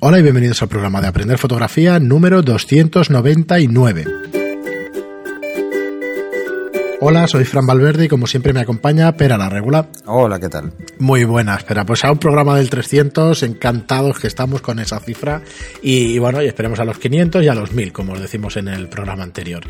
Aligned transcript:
Hola 0.00 0.20
y 0.20 0.22
bienvenidos 0.22 0.62
al 0.62 0.68
programa 0.68 1.00
de 1.00 1.08
Aprender 1.08 1.38
Fotografía 1.38 1.98
número 1.98 2.42
299. 2.42 4.27
Hola, 7.00 7.28
soy 7.28 7.44
Fran 7.44 7.64
Valverde 7.64 8.06
y 8.06 8.08
como 8.08 8.26
siempre 8.26 8.52
me 8.52 8.58
acompaña 8.58 9.12
Pera 9.12 9.38
la 9.38 9.48
Regula. 9.48 9.86
Hola, 10.06 10.40
¿qué 10.40 10.48
tal? 10.48 10.72
Muy 10.98 11.22
buenas, 11.22 11.62
Pera. 11.62 11.86
Pues 11.86 12.04
a 12.04 12.10
un 12.10 12.18
programa 12.18 12.56
del 12.56 12.68
300, 12.70 13.40
encantados 13.44 14.18
que 14.18 14.26
estamos 14.26 14.62
con 14.62 14.80
esa 14.80 14.98
cifra 14.98 15.42
y, 15.80 16.18
bueno, 16.18 16.42
y 16.42 16.46
esperemos 16.46 16.80
a 16.80 16.84
los 16.84 16.98
500 16.98 17.44
y 17.44 17.48
a 17.48 17.54
los 17.54 17.70
1000, 17.70 17.92
como 17.92 18.14
os 18.14 18.20
decimos 18.20 18.56
en 18.56 18.66
el 18.66 18.88
programa 18.88 19.22
anterior. 19.22 19.62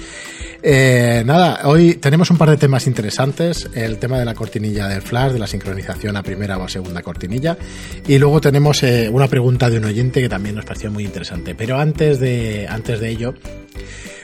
Eh, 0.63 1.23
nada, 1.27 1.69
hoy 1.69 1.97
tenemos 1.97 2.31
un 2.31 2.39
par 2.39 2.49
de 2.49 2.57
temas 2.57 2.87
interesantes, 2.87 3.69
el 3.75 3.99
tema 3.99 4.19
de 4.19 4.25
la 4.25 4.35
cortinilla 4.35 4.89
del 4.89 5.03
flash, 5.03 5.33
de 5.33 5.39
la 5.39 5.47
sincronización 5.47 6.17
a 6.17 6.23
primera 6.23 6.57
o 6.57 6.65
a 6.65 6.69
segunda 6.71 7.03
cortinilla 7.03 7.59
y 8.07 8.17
luego 8.17 8.41
tenemos 8.41 8.83
eh, 8.85 9.11
una 9.13 9.29
pregunta 9.29 9.69
de 9.69 9.77
un 9.77 9.85
oyente 9.85 10.23
que 10.23 10.31
también 10.31 10.55
nos 10.55 10.65
pareció 10.65 10.91
muy 10.91 11.05
interesante. 11.05 11.55
Pero 11.55 11.79
antes 11.79 12.21
de, 12.21 12.67
antes 12.71 13.01
de 13.01 13.11
ello, 13.11 13.35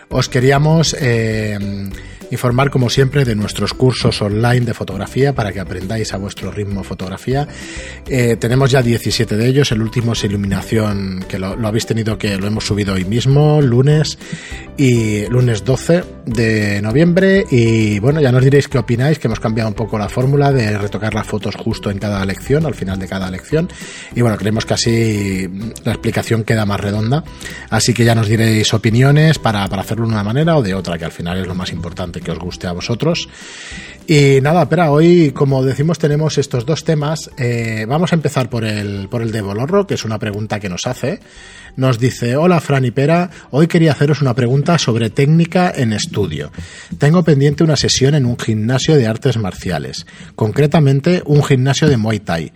os 0.08 0.30
queríamos... 0.30 0.96
Eh, 0.98 1.58
informar 2.34 2.70
como 2.70 2.90
siempre 2.90 3.24
de 3.24 3.34
nuestros 3.34 3.72
cursos 3.72 4.20
online 4.20 4.66
de 4.66 4.74
fotografía 4.74 5.34
para 5.34 5.52
que 5.52 5.60
aprendáis 5.60 6.12
a 6.12 6.18
vuestro 6.18 6.50
ritmo 6.50 6.84
fotografía. 6.84 7.48
Eh, 8.06 8.36
tenemos 8.38 8.70
ya 8.70 8.82
17 8.82 9.36
de 9.36 9.46
ellos, 9.46 9.72
el 9.72 9.80
último 9.80 10.12
es 10.12 10.24
iluminación 10.24 11.24
que 11.28 11.38
lo, 11.38 11.54
habéis 11.66 11.86
tenido 11.86 12.18
que 12.18 12.36
lo 12.36 12.46
hemos 12.46 12.66
subido 12.66 12.94
hoy 12.94 13.04
mismo, 13.04 13.62
lunes 13.62 14.18
y 14.76 15.26
lunes 15.26 15.64
12 15.64 16.13
de 16.26 16.80
noviembre 16.82 17.44
y 17.50 17.98
bueno, 17.98 18.20
ya 18.20 18.32
nos 18.32 18.42
diréis 18.42 18.68
qué 18.68 18.78
opináis, 18.78 19.18
que 19.18 19.28
hemos 19.28 19.40
cambiado 19.40 19.68
un 19.68 19.74
poco 19.74 19.98
la 19.98 20.08
fórmula 20.08 20.52
de 20.52 20.76
retocar 20.78 21.14
las 21.14 21.26
fotos 21.26 21.54
justo 21.56 21.90
en 21.90 21.98
cada 21.98 22.24
lección, 22.24 22.66
al 22.66 22.74
final 22.74 22.98
de 22.98 23.08
cada 23.08 23.30
lección 23.30 23.68
y 24.14 24.20
bueno, 24.20 24.36
creemos 24.36 24.64
que 24.64 24.74
así 24.74 25.48
la 25.84 25.92
explicación 25.92 26.44
queda 26.44 26.66
más 26.66 26.80
redonda, 26.80 27.24
así 27.70 27.92
que 27.92 28.04
ya 28.04 28.14
nos 28.14 28.28
diréis 28.28 28.72
opiniones 28.74 29.38
para, 29.38 29.66
para 29.68 29.82
hacerlo 29.82 30.06
de 30.06 30.12
una 30.12 30.24
manera 30.24 30.56
o 30.56 30.62
de 30.62 30.74
otra, 30.74 30.98
que 30.98 31.04
al 31.04 31.12
final 31.12 31.38
es 31.38 31.46
lo 31.46 31.54
más 31.54 31.72
importante 31.72 32.20
que 32.20 32.30
os 32.30 32.38
guste 32.38 32.66
a 32.66 32.72
vosotros. 32.72 33.28
Y 34.06 34.40
nada, 34.42 34.64
espera, 34.64 34.90
hoy, 34.90 35.32
como 35.32 35.64
decimos, 35.64 35.98
tenemos 35.98 36.36
estos 36.36 36.66
dos 36.66 36.84
temas. 36.84 37.30
Eh, 37.38 37.86
vamos 37.88 38.12
a 38.12 38.16
empezar 38.16 38.50
por 38.50 38.64
el, 38.64 39.08
por 39.08 39.22
el 39.22 39.32
de 39.32 39.40
Bolorro, 39.40 39.86
que 39.86 39.94
es 39.94 40.04
una 40.04 40.18
pregunta 40.18 40.60
que 40.60 40.68
nos 40.68 40.86
hace. 40.86 41.20
Nos 41.76 41.98
dice, 41.98 42.36
hola 42.36 42.60
Fran 42.60 42.84
y 42.84 42.90
Pera, 42.90 43.30
hoy 43.50 43.66
quería 43.66 43.92
haceros 43.92 44.20
una 44.20 44.34
pregunta 44.34 44.76
sobre 44.76 45.08
técnica 45.08 45.72
en 45.74 45.94
estudio. 45.94 46.52
Tengo 46.98 47.24
pendiente 47.24 47.64
una 47.64 47.76
sesión 47.76 48.14
en 48.14 48.26
un 48.26 48.38
gimnasio 48.38 48.94
de 48.94 49.06
artes 49.06 49.38
marciales, 49.38 50.06
concretamente 50.36 51.22
un 51.24 51.42
gimnasio 51.42 51.88
de 51.88 51.96
Muay 51.96 52.20
Thai, 52.20 52.52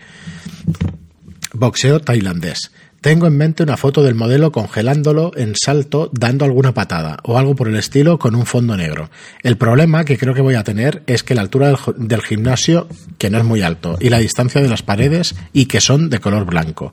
boxeo 1.54 2.00
tailandés. 2.00 2.70
Tengo 3.00 3.28
en 3.28 3.36
mente 3.36 3.62
una 3.62 3.76
foto 3.76 4.02
del 4.02 4.16
modelo 4.16 4.50
congelándolo 4.50 5.30
en 5.36 5.54
salto 5.54 6.10
dando 6.12 6.44
alguna 6.44 6.74
patada 6.74 7.18
o 7.22 7.38
algo 7.38 7.54
por 7.54 7.68
el 7.68 7.76
estilo 7.76 8.18
con 8.18 8.34
un 8.34 8.44
fondo 8.44 8.76
negro. 8.76 9.08
El 9.44 9.56
problema 9.56 10.04
que 10.04 10.18
creo 10.18 10.34
que 10.34 10.40
voy 10.40 10.56
a 10.56 10.64
tener 10.64 11.04
es 11.06 11.22
que 11.22 11.36
la 11.36 11.42
altura 11.42 11.72
del, 11.96 12.22
gimnasio, 12.22 12.88
que 13.16 13.30
no 13.30 13.38
es 13.38 13.44
muy 13.44 13.62
alto, 13.62 13.96
y 14.00 14.08
la 14.08 14.18
distancia 14.18 14.60
de 14.60 14.68
las 14.68 14.82
paredes 14.82 15.36
y 15.52 15.66
que 15.66 15.80
son 15.80 16.10
de 16.10 16.18
color 16.18 16.44
blanco. 16.44 16.92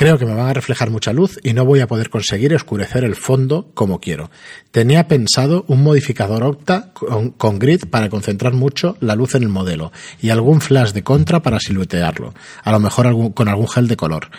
Creo 0.00 0.16
que 0.16 0.24
me 0.24 0.32
van 0.32 0.48
a 0.48 0.54
reflejar 0.54 0.88
mucha 0.88 1.12
luz 1.12 1.38
y 1.42 1.52
no 1.52 1.66
voy 1.66 1.80
a 1.80 1.86
poder 1.86 2.08
conseguir 2.08 2.54
oscurecer 2.54 3.04
el 3.04 3.16
fondo 3.16 3.70
como 3.74 4.00
quiero. 4.00 4.30
Tenía 4.70 5.06
pensado 5.08 5.66
un 5.68 5.82
modificador 5.82 6.42
octa 6.42 6.94
con, 6.94 7.58
grid 7.58 7.84
para 7.90 8.08
concentrar 8.08 8.54
mucho 8.54 8.96
la 9.00 9.14
luz 9.14 9.34
en 9.34 9.42
el 9.42 9.50
modelo 9.50 9.92
y 10.18 10.30
algún 10.30 10.62
flash 10.62 10.92
de 10.92 11.02
contra 11.02 11.42
para 11.42 11.60
siluetearlo, 11.60 12.32
a 12.64 12.72
lo 12.72 12.80
mejor 12.80 13.34
con 13.34 13.48
algún 13.48 13.68
gel 13.68 13.88
de 13.88 13.98
color. 13.98 14.30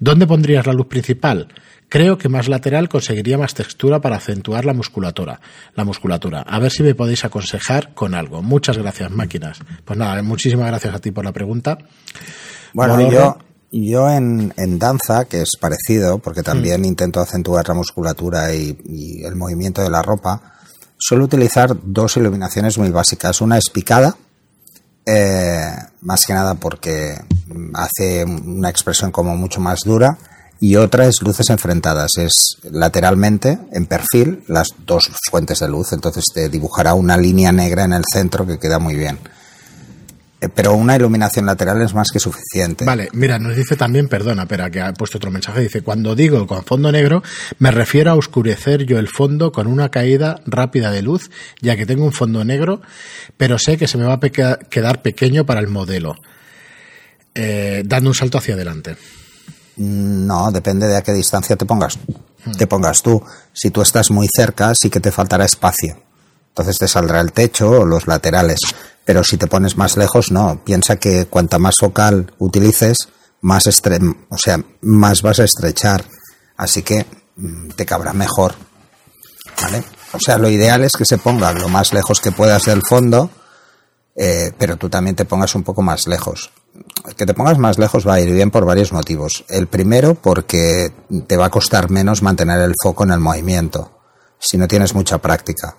¿Dónde 0.00 0.26
pondrías 0.26 0.66
la 0.66 0.72
luz 0.72 0.88
principal? 0.88 1.46
Creo 1.88 2.18
que 2.18 2.28
más 2.28 2.48
lateral 2.48 2.88
conseguiría 2.88 3.38
más 3.38 3.54
textura 3.54 4.00
para 4.00 4.16
acentuar 4.16 4.64
la 4.64 4.74
musculatura. 4.74 5.40
La 5.76 5.84
musculatura. 5.84 6.40
A 6.40 6.58
ver 6.58 6.72
si 6.72 6.82
me 6.82 6.96
podéis 6.96 7.24
aconsejar 7.24 7.94
con 7.94 8.16
algo. 8.16 8.42
Muchas 8.42 8.78
gracias, 8.78 9.12
máquinas. 9.12 9.60
Pues 9.84 9.96
nada, 9.96 10.20
muchísimas 10.24 10.66
gracias 10.66 10.92
a 10.92 10.98
ti 10.98 11.12
por 11.12 11.24
la 11.24 11.30
pregunta. 11.32 11.78
Bueno, 12.72 13.08
yo, 13.08 13.38
yo 13.82 14.10
en, 14.10 14.52
en, 14.56 14.78
danza, 14.78 15.24
que 15.24 15.42
es 15.42 15.50
parecido, 15.60 16.18
porque 16.18 16.42
también 16.42 16.82
mm. 16.82 16.84
intento 16.84 17.20
acentuar 17.20 17.66
la 17.66 17.74
musculatura 17.74 18.54
y, 18.54 19.22
el 19.24 19.36
movimiento 19.36 19.82
de 19.82 19.90
la 19.90 20.02
ropa, 20.02 20.40
suelo 20.96 21.24
utilizar 21.24 21.76
dos 21.82 22.16
iluminaciones 22.16 22.78
muy 22.78 22.90
básicas. 22.90 23.40
Una 23.40 23.58
es 23.58 23.70
picada, 23.70 24.16
eh, 25.06 25.70
más 26.02 26.24
que 26.24 26.34
nada 26.34 26.54
porque 26.54 27.16
hace 27.74 28.24
una 28.24 28.70
expresión 28.70 29.10
como 29.10 29.36
mucho 29.36 29.60
más 29.60 29.80
dura, 29.84 30.18
y 30.60 30.76
otra 30.76 31.06
es 31.06 31.20
luces 31.20 31.50
enfrentadas, 31.50 32.12
es 32.16 32.58
lateralmente, 32.70 33.58
en 33.72 33.86
perfil, 33.86 34.44
las 34.46 34.68
dos 34.86 35.10
fuentes 35.30 35.58
de 35.58 35.68
luz, 35.68 35.92
entonces 35.92 36.24
te 36.32 36.48
dibujará 36.48 36.94
una 36.94 37.16
línea 37.16 37.52
negra 37.52 37.84
en 37.84 37.92
el 37.92 38.04
centro 38.10 38.46
que 38.46 38.58
queda 38.58 38.78
muy 38.78 38.94
bien. 38.94 39.18
Eh, 40.44 40.48
pero 40.54 40.74
una 40.74 40.96
iluminación 40.96 41.46
lateral 41.46 41.80
es 41.82 41.94
más 41.94 42.08
que 42.12 42.18
suficiente. 42.18 42.84
Vale, 42.84 43.08
mira, 43.12 43.38
nos 43.38 43.56
dice 43.56 43.76
también, 43.76 44.08
perdona, 44.08 44.42
espera, 44.42 44.70
que 44.70 44.80
ha 44.80 44.92
puesto 44.92 45.18
otro 45.18 45.30
mensaje, 45.30 45.60
dice, 45.60 45.82
cuando 45.82 46.14
digo 46.14 46.46
con 46.46 46.64
fondo 46.64 46.92
negro, 46.92 47.22
me 47.58 47.70
refiero 47.70 48.10
a 48.10 48.14
oscurecer 48.14 48.84
yo 48.84 48.98
el 48.98 49.08
fondo 49.08 49.52
con 49.52 49.66
una 49.66 49.90
caída 49.90 50.40
rápida 50.46 50.90
de 50.90 51.02
luz, 51.02 51.30
ya 51.60 51.76
que 51.76 51.86
tengo 51.86 52.04
un 52.04 52.12
fondo 52.12 52.44
negro, 52.44 52.82
pero 53.36 53.58
sé 53.58 53.76
que 53.76 53.88
se 53.88 53.96
me 53.96 54.04
va 54.04 54.14
a 54.14 54.20
quedar 54.20 55.02
pequeño 55.02 55.46
para 55.46 55.60
el 55.60 55.68
modelo, 55.68 56.16
eh, 57.34 57.82
dando 57.86 58.10
un 58.10 58.14
salto 58.14 58.38
hacia 58.38 58.54
adelante. 58.54 58.96
Mm, 59.76 60.26
no, 60.26 60.50
depende 60.52 60.86
de 60.86 60.96
a 60.96 61.02
qué 61.02 61.12
distancia 61.12 61.56
te 61.56 61.64
pongas, 61.64 61.98
hmm. 62.44 62.52
te 62.52 62.66
pongas 62.66 63.02
tú. 63.02 63.22
Si 63.52 63.70
tú 63.70 63.80
estás 63.80 64.10
muy 64.10 64.28
cerca, 64.34 64.74
sí 64.74 64.90
que 64.90 65.00
te 65.00 65.10
faltará 65.10 65.44
espacio. 65.44 65.96
Entonces 66.48 66.78
te 66.78 66.86
saldrá 66.86 67.20
el 67.20 67.32
techo 67.32 67.70
o 67.70 67.84
los 67.84 68.06
laterales. 68.06 68.60
Pero 69.04 69.22
si 69.22 69.36
te 69.36 69.46
pones 69.46 69.76
más 69.76 69.96
lejos, 69.96 70.30
no. 70.30 70.60
Piensa 70.64 70.96
que 70.96 71.26
cuanta 71.26 71.58
más 71.58 71.74
focal 71.78 72.32
utilices, 72.38 72.96
más, 73.40 73.66
o 73.66 74.38
sea, 74.38 74.60
más 74.80 75.22
vas 75.22 75.40
a 75.40 75.44
estrechar. 75.44 76.04
Así 76.56 76.82
que 76.82 77.06
mm, 77.36 77.70
te 77.70 77.84
cabrá 77.84 78.12
mejor. 78.12 78.54
¿Vale? 79.60 79.84
O 80.12 80.18
sea, 80.18 80.38
lo 80.38 80.48
ideal 80.48 80.84
es 80.84 80.92
que 80.92 81.04
se 81.04 81.18
ponga 81.18 81.52
lo 81.52 81.68
más 81.68 81.92
lejos 81.92 82.20
que 82.20 82.32
puedas 82.32 82.64
del 82.64 82.82
fondo, 82.88 83.30
eh, 84.16 84.52
pero 84.56 84.76
tú 84.76 84.88
también 84.88 85.16
te 85.16 85.24
pongas 85.24 85.54
un 85.54 85.64
poco 85.64 85.82
más 85.82 86.06
lejos. 86.06 86.50
Que 87.16 87.26
te 87.26 87.34
pongas 87.34 87.58
más 87.58 87.78
lejos 87.78 88.06
va 88.06 88.14
a 88.14 88.20
ir 88.20 88.32
bien 88.32 88.50
por 88.50 88.64
varios 88.64 88.92
motivos. 88.92 89.44
El 89.48 89.66
primero, 89.66 90.14
porque 90.14 90.92
te 91.26 91.36
va 91.36 91.46
a 91.46 91.50
costar 91.50 91.90
menos 91.90 92.22
mantener 92.22 92.60
el 92.60 92.74
foco 92.80 93.04
en 93.04 93.10
el 93.10 93.20
movimiento, 93.20 94.00
si 94.38 94.56
no 94.56 94.66
tienes 94.68 94.94
mucha 94.94 95.18
práctica. 95.18 95.76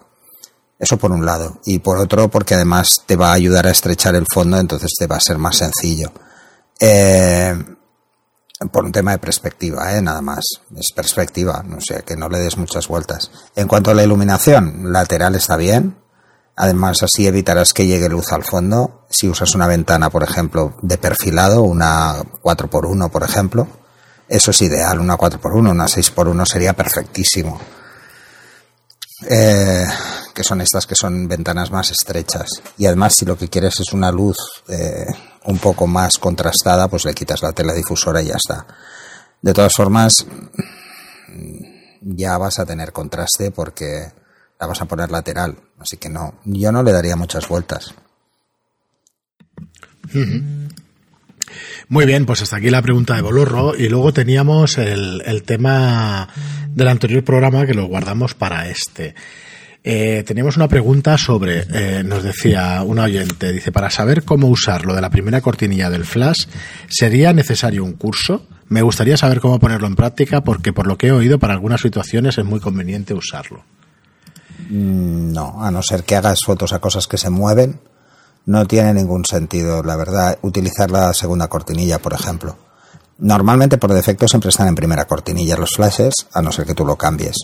Eso 0.85 0.97
por 0.97 1.11
un 1.11 1.25
lado. 1.25 1.57
Y 1.65 1.79
por 1.79 1.97
otro, 1.97 2.29
porque 2.29 2.53
además 2.53 2.89
te 3.07 3.15
va 3.15 3.31
a 3.31 3.33
ayudar 3.33 3.65
a 3.65 3.71
estrechar 3.71 4.13
el 4.13 4.27
fondo, 4.31 4.59
entonces 4.59 4.91
te 4.95 5.07
va 5.07 5.15
a 5.15 5.19
ser 5.19 5.39
más 5.39 5.57
sencillo. 5.57 6.11
Eh, 6.79 7.55
por 8.71 8.85
un 8.85 8.91
tema 8.91 9.13
de 9.13 9.17
perspectiva, 9.17 9.97
¿eh? 9.97 10.01
nada 10.03 10.21
más. 10.21 10.43
Es 10.77 10.91
perspectiva, 10.91 11.63
no 11.65 11.81
sé, 11.81 12.03
que 12.03 12.15
no 12.15 12.29
le 12.29 12.37
des 12.37 12.55
muchas 12.57 12.87
vueltas. 12.87 13.31
En 13.55 13.67
cuanto 13.67 13.89
a 13.89 13.95
la 13.95 14.03
iluminación, 14.03 14.93
lateral 14.93 15.33
está 15.33 15.57
bien. 15.57 15.97
Además, 16.55 17.01
así 17.01 17.25
evitarás 17.25 17.73
que 17.73 17.87
llegue 17.87 18.07
luz 18.07 18.31
al 18.31 18.43
fondo. 18.43 19.07
Si 19.09 19.27
usas 19.27 19.55
una 19.55 19.65
ventana, 19.65 20.11
por 20.11 20.21
ejemplo, 20.21 20.77
de 20.83 20.99
perfilado, 20.99 21.63
una 21.63 22.17
4x1, 22.43 23.09
por 23.09 23.23
ejemplo, 23.23 23.67
eso 24.29 24.51
es 24.51 24.61
ideal. 24.61 24.99
Una 24.99 25.17
4x1, 25.17 25.67
una 25.67 25.85
6x1 25.85 26.45
sería 26.45 26.73
perfectísimo. 26.73 27.59
Eh, 29.27 29.87
que 30.35 30.43
son 30.43 30.61
estas 30.61 30.85
que 30.85 30.93
son 30.95 31.27
ventanas 31.27 31.71
más 31.71 31.89
estrechas. 31.89 32.47
Y 32.77 32.85
además, 32.85 33.15
si 33.17 33.25
lo 33.25 33.37
que 33.37 33.47
quieres 33.47 33.79
es 33.79 33.93
una 33.93 34.11
luz 34.11 34.37
eh, 34.67 35.07
un 35.45 35.57
poco 35.57 35.87
más 35.87 36.19
contrastada, 36.19 36.87
pues 36.87 37.05
le 37.05 37.15
quitas 37.15 37.41
la 37.41 37.53
tela 37.53 37.73
difusora 37.73 38.21
y 38.21 38.27
ya 38.27 38.35
está. 38.35 38.67
De 39.41 39.53
todas 39.53 39.73
formas, 39.73 40.27
ya 42.01 42.37
vas 42.37 42.59
a 42.59 42.65
tener 42.65 42.91
contraste 42.91 43.51
porque 43.51 44.11
la 44.59 44.67
vas 44.67 44.81
a 44.81 44.85
poner 44.85 45.09
lateral. 45.09 45.55
Así 45.79 45.97
que 45.97 46.09
no, 46.09 46.35
yo 46.43 46.71
no 46.71 46.83
le 46.83 46.91
daría 46.91 47.15
muchas 47.15 47.47
vueltas. 47.47 47.93
Muy 51.87 52.05
bien, 52.05 52.25
pues 52.25 52.41
hasta 52.41 52.57
aquí 52.57 52.69
la 52.69 52.81
pregunta 52.81 53.15
de 53.15 53.21
Bolorro 53.21 53.75
y 53.75 53.87
luego 53.87 54.11
teníamos 54.13 54.77
el, 54.77 55.21
el 55.25 55.43
tema 55.43 56.27
del 56.69 56.87
anterior 56.87 57.23
programa 57.23 57.65
que 57.65 57.73
lo 57.73 57.85
guardamos 57.85 58.33
para 58.33 58.67
este. 58.67 59.15
Eh, 59.87 60.23
teníamos 60.25 60.57
una 60.57 60.67
pregunta 60.67 61.15
sobre, 61.15 61.67
eh, 61.69 62.03
nos 62.03 62.23
decía 62.23 62.81
un 62.81 62.97
oyente, 62.97 63.53
dice, 63.53 63.71
para 63.71 63.91
saber 63.91 64.23
cómo 64.23 64.47
usar 64.47 64.83
lo 64.83 64.95
de 64.95 65.01
la 65.01 65.11
primera 65.11 65.41
cortinilla 65.41 65.91
del 65.91 66.05
flash, 66.05 66.47
¿sería 66.89 67.33
necesario 67.33 67.83
un 67.83 67.93
curso? 67.93 68.47
Me 68.67 68.81
gustaría 68.81 69.15
saber 69.15 69.39
cómo 69.39 69.59
ponerlo 69.59 69.85
en 69.85 69.95
práctica 69.95 70.41
porque 70.41 70.73
por 70.73 70.87
lo 70.87 70.97
que 70.97 71.07
he 71.07 71.11
oído 71.11 71.37
para 71.37 71.53
algunas 71.53 71.81
situaciones 71.81 72.39
es 72.39 72.45
muy 72.45 72.59
conveniente 72.59 73.13
usarlo. 73.13 73.63
Mm, 74.71 75.31
no, 75.31 75.63
a 75.63 75.69
no 75.69 75.83
ser 75.83 76.03
que 76.03 76.15
hagas 76.15 76.39
fotos 76.43 76.73
a 76.73 76.79
cosas 76.79 77.05
que 77.05 77.19
se 77.19 77.29
mueven, 77.29 77.79
no 78.47 78.65
tiene 78.65 78.91
ningún 78.91 79.23
sentido, 79.23 79.83
la 79.83 79.97
verdad, 79.97 80.39
utilizar 80.41 80.89
la 80.89 81.13
segunda 81.13 81.47
cortinilla, 81.47 81.99
por 81.99 82.13
ejemplo. 82.13 82.57
Normalmente 83.19 83.77
por 83.77 83.93
defecto 83.93 84.27
siempre 84.27 84.49
están 84.49 84.67
en 84.67 84.73
primera 84.73 85.05
cortinilla 85.05 85.55
los 85.57 85.75
flashes, 85.75 86.25
a 86.33 86.41
no 86.41 86.51
ser 86.51 86.65
que 86.65 86.73
tú 86.73 86.87
lo 86.87 86.95
cambies. 86.95 87.35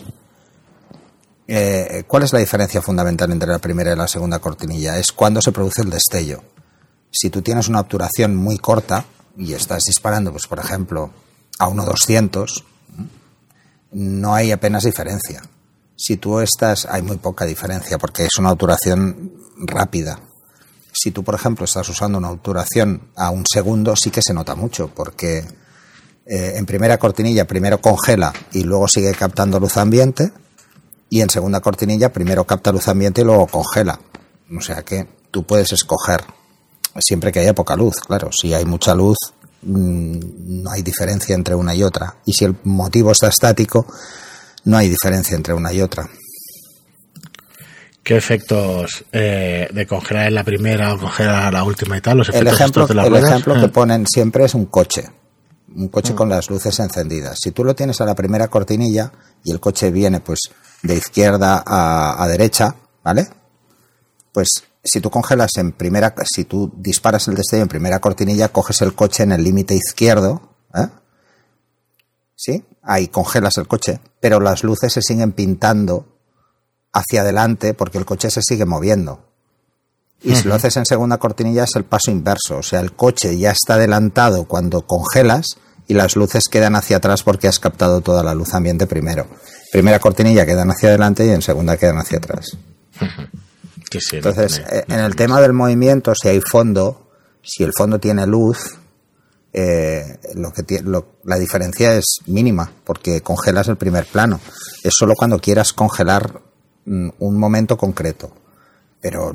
Eh, 1.46 2.04
¿Cuál 2.06 2.22
es 2.22 2.32
la 2.32 2.38
diferencia 2.38 2.80
fundamental 2.80 3.30
entre 3.32 3.50
la 3.50 3.58
primera 3.58 3.92
y 3.92 3.96
la 3.96 4.08
segunda 4.08 4.38
cortinilla? 4.38 4.98
Es 4.98 5.12
cuando 5.12 5.40
se 5.42 5.52
produce 5.52 5.82
el 5.82 5.90
destello. 5.90 6.42
Si 7.10 7.30
tú 7.30 7.42
tienes 7.42 7.68
una 7.68 7.80
obturación 7.80 8.36
muy 8.36 8.58
corta 8.58 9.04
y 9.36 9.52
estás 9.52 9.84
disparando, 9.84 10.30
pues 10.30 10.46
por 10.46 10.58
ejemplo, 10.58 11.10
a 11.58 11.68
1.200, 11.68 12.64
no 13.92 14.34
hay 14.34 14.52
apenas 14.52 14.84
diferencia. 14.84 15.42
Si 15.96 16.16
tú 16.16 16.40
estás, 16.40 16.86
hay 16.86 17.02
muy 17.02 17.18
poca 17.18 17.44
diferencia 17.44 17.98
porque 17.98 18.24
es 18.24 18.38
una 18.38 18.52
obturación 18.52 19.32
rápida. 19.58 20.20
Si 20.92 21.10
tú, 21.10 21.22
por 21.22 21.34
ejemplo, 21.34 21.64
estás 21.64 21.88
usando 21.88 22.18
una 22.18 22.30
obturación 22.30 23.10
a 23.16 23.30
un 23.30 23.44
segundo, 23.46 23.96
sí 23.96 24.10
que 24.10 24.20
se 24.22 24.34
nota 24.34 24.54
mucho 24.54 24.88
porque 24.88 25.38
eh, 26.26 26.54
en 26.56 26.66
primera 26.66 26.98
cortinilla 26.98 27.46
primero 27.46 27.80
congela 27.80 28.32
y 28.52 28.64
luego 28.64 28.88
sigue 28.88 29.12
captando 29.12 29.58
luz 29.58 29.76
ambiente 29.76 30.32
y 31.12 31.20
en 31.20 31.28
segunda 31.28 31.60
cortinilla 31.60 32.10
primero 32.10 32.44
capta 32.44 32.72
luz 32.72 32.88
ambiente 32.88 33.20
y 33.20 33.24
luego 33.24 33.46
congela. 33.46 34.00
O 34.56 34.62
sea 34.62 34.80
que 34.80 35.06
tú 35.30 35.42
puedes 35.44 35.70
escoger 35.70 36.22
siempre 37.00 37.30
que 37.30 37.40
haya 37.40 37.54
poca 37.54 37.76
luz, 37.76 37.96
claro. 38.00 38.30
Si 38.32 38.54
hay 38.54 38.64
mucha 38.64 38.94
luz, 38.94 39.18
mm, 39.60 40.62
no 40.62 40.70
hay 40.70 40.80
diferencia 40.80 41.34
entre 41.34 41.54
una 41.54 41.74
y 41.74 41.82
otra. 41.82 42.16
Y 42.24 42.32
si 42.32 42.46
el 42.46 42.56
motivo 42.64 43.12
está 43.12 43.28
estático, 43.28 43.86
no 44.64 44.78
hay 44.78 44.88
diferencia 44.88 45.36
entre 45.36 45.52
una 45.52 45.70
y 45.70 45.82
otra. 45.82 46.08
¿Qué 48.02 48.16
efectos 48.16 49.04
eh, 49.12 49.68
de 49.70 49.86
congelar 49.86 50.28
en 50.28 50.34
la 50.34 50.44
primera 50.44 50.94
o 50.94 50.98
congelar 50.98 51.48
en 51.48 51.52
la 51.52 51.64
última 51.64 51.98
y 51.98 52.00
tal? 52.00 52.16
Los 52.16 52.30
el 52.30 52.46
ejemplo, 52.46 52.88
el 52.88 53.16
ejemplo 53.16 53.60
que 53.60 53.68
ponen 53.68 54.06
siempre 54.06 54.46
es 54.46 54.54
un 54.54 54.64
coche. 54.64 55.10
Un 55.74 55.88
coche 55.88 56.14
con 56.14 56.28
las 56.28 56.50
luces 56.50 56.78
encendidas. 56.80 57.38
Si 57.40 57.50
tú 57.50 57.64
lo 57.64 57.74
tienes 57.74 58.00
a 58.00 58.04
la 58.04 58.14
primera 58.14 58.48
cortinilla 58.48 59.12
y 59.44 59.50
el 59.50 59.60
coche 59.60 59.90
viene 59.90 60.20
pues 60.20 60.40
de 60.82 60.96
izquierda 60.96 61.62
a, 61.64 62.22
a 62.22 62.28
derecha, 62.28 62.74
¿vale? 63.02 63.28
Pues 64.32 64.48
si 64.84 65.00
tú 65.00 65.10
congelas 65.10 65.56
en 65.56 65.72
primera, 65.72 66.14
si 66.24 66.44
tú 66.44 66.72
disparas 66.76 67.28
el 67.28 67.34
destello 67.34 67.62
en 67.62 67.68
primera 67.68 68.00
cortinilla, 68.00 68.48
coges 68.48 68.82
el 68.82 68.94
coche 68.94 69.22
en 69.22 69.32
el 69.32 69.44
límite 69.44 69.74
izquierdo, 69.74 70.54
¿eh? 70.74 70.88
¿Sí? 72.34 72.64
Ahí 72.82 73.08
congelas 73.08 73.58
el 73.58 73.68
coche, 73.68 74.00
pero 74.20 74.40
las 74.40 74.64
luces 74.64 74.92
se 74.92 75.02
siguen 75.02 75.32
pintando 75.32 76.18
hacia 76.92 77.20
adelante 77.20 77.74
porque 77.74 77.98
el 77.98 78.04
coche 78.04 78.30
se 78.30 78.42
sigue 78.42 78.66
moviendo. 78.66 79.31
Y 80.24 80.36
si 80.36 80.46
lo 80.46 80.54
haces 80.54 80.76
en 80.76 80.86
segunda 80.86 81.18
cortinilla 81.18 81.64
es 81.64 81.74
el 81.76 81.84
paso 81.84 82.10
inverso, 82.10 82.58
o 82.58 82.62
sea, 82.62 82.80
el 82.80 82.92
coche 82.92 83.36
ya 83.36 83.50
está 83.50 83.74
adelantado 83.74 84.44
cuando 84.44 84.86
congelas 84.86 85.58
y 85.88 85.94
las 85.94 86.16
luces 86.16 86.44
quedan 86.50 86.76
hacia 86.76 86.98
atrás 86.98 87.22
porque 87.22 87.48
has 87.48 87.58
captado 87.58 88.00
toda 88.00 88.22
la 88.22 88.34
luz 88.34 88.54
ambiente 88.54 88.86
primero. 88.86 89.26
Primera 89.72 89.98
cortinilla 89.98 90.46
quedan 90.46 90.70
hacia 90.70 90.90
adelante 90.90 91.26
y 91.26 91.30
en 91.30 91.42
segunda 91.42 91.76
quedan 91.76 91.98
hacia 91.98 92.18
atrás. 92.18 92.56
Entonces, 94.12 94.62
eh, 94.70 94.84
en 94.88 95.00
el 95.00 95.16
tema 95.16 95.40
del 95.40 95.52
movimiento, 95.52 96.14
si 96.14 96.28
hay 96.28 96.40
fondo, 96.40 97.10
si 97.42 97.62
el 97.62 97.72
fondo 97.76 97.98
tiene 97.98 98.26
luz, 98.26 98.78
eh, 99.52 100.18
lo 100.34 100.52
que 100.52 100.64
la 101.24 101.36
diferencia 101.36 101.94
es 101.94 102.20
mínima, 102.26 102.72
porque 102.84 103.20
congelas 103.20 103.68
el 103.68 103.76
primer 103.76 104.06
plano. 104.06 104.40
Es 104.82 104.94
solo 104.96 105.14
cuando 105.14 105.38
quieras 105.38 105.72
congelar 105.72 106.40
mm, 106.86 107.10
un 107.18 107.38
momento 107.38 107.76
concreto. 107.76 108.32
Pero 109.02 109.32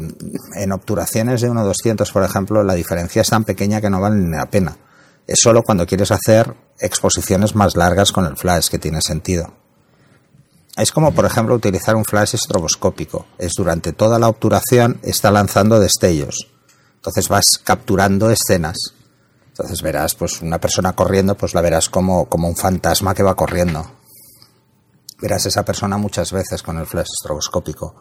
en 0.55 0.71
obturaciones 0.71 1.41
de 1.41 1.51
1.200, 1.51 2.11
por 2.11 2.23
ejemplo, 2.23 2.63
la 2.63 2.73
diferencia 2.73 3.21
es 3.21 3.27
tan 3.29 3.43
pequeña 3.43 3.81
que 3.81 3.89
no 3.89 4.01
vale 4.01 4.27
la 4.29 4.49
pena. 4.49 4.77
Es 5.27 5.39
solo 5.43 5.61
cuando 5.61 5.85
quieres 5.85 6.09
hacer 6.09 6.55
exposiciones 6.79 7.53
más 7.53 7.75
largas 7.75 8.13
con 8.13 8.25
el 8.25 8.37
flash 8.37 8.69
que 8.69 8.79
tiene 8.79 9.01
sentido. 9.01 9.53
Es 10.77 10.91
como, 10.91 11.13
por 11.13 11.25
ejemplo, 11.25 11.53
utilizar 11.53 11.97
un 11.97 12.05
flash 12.05 12.35
estroboscópico. 12.35 13.25
Es 13.37 13.53
durante 13.57 13.91
toda 13.91 14.19
la 14.19 14.29
obturación 14.29 14.99
está 15.03 15.31
lanzando 15.31 15.79
destellos. 15.79 16.47
Entonces 16.95 17.27
vas 17.27 17.45
capturando 17.61 18.31
escenas. 18.31 18.77
Entonces 19.47 19.81
verás, 19.81 20.15
pues 20.15 20.41
una 20.41 20.61
persona 20.61 20.93
corriendo, 20.93 21.35
pues 21.35 21.53
la 21.53 21.61
verás 21.61 21.89
como, 21.89 22.29
como 22.29 22.47
un 22.47 22.55
fantasma 22.55 23.13
que 23.13 23.23
va 23.23 23.35
corriendo. 23.35 23.91
Verás 25.19 25.45
esa 25.45 25.65
persona 25.65 25.97
muchas 25.97 26.31
veces 26.31 26.63
con 26.63 26.77
el 26.77 26.85
flash 26.85 27.07
estroboscópico. 27.19 27.95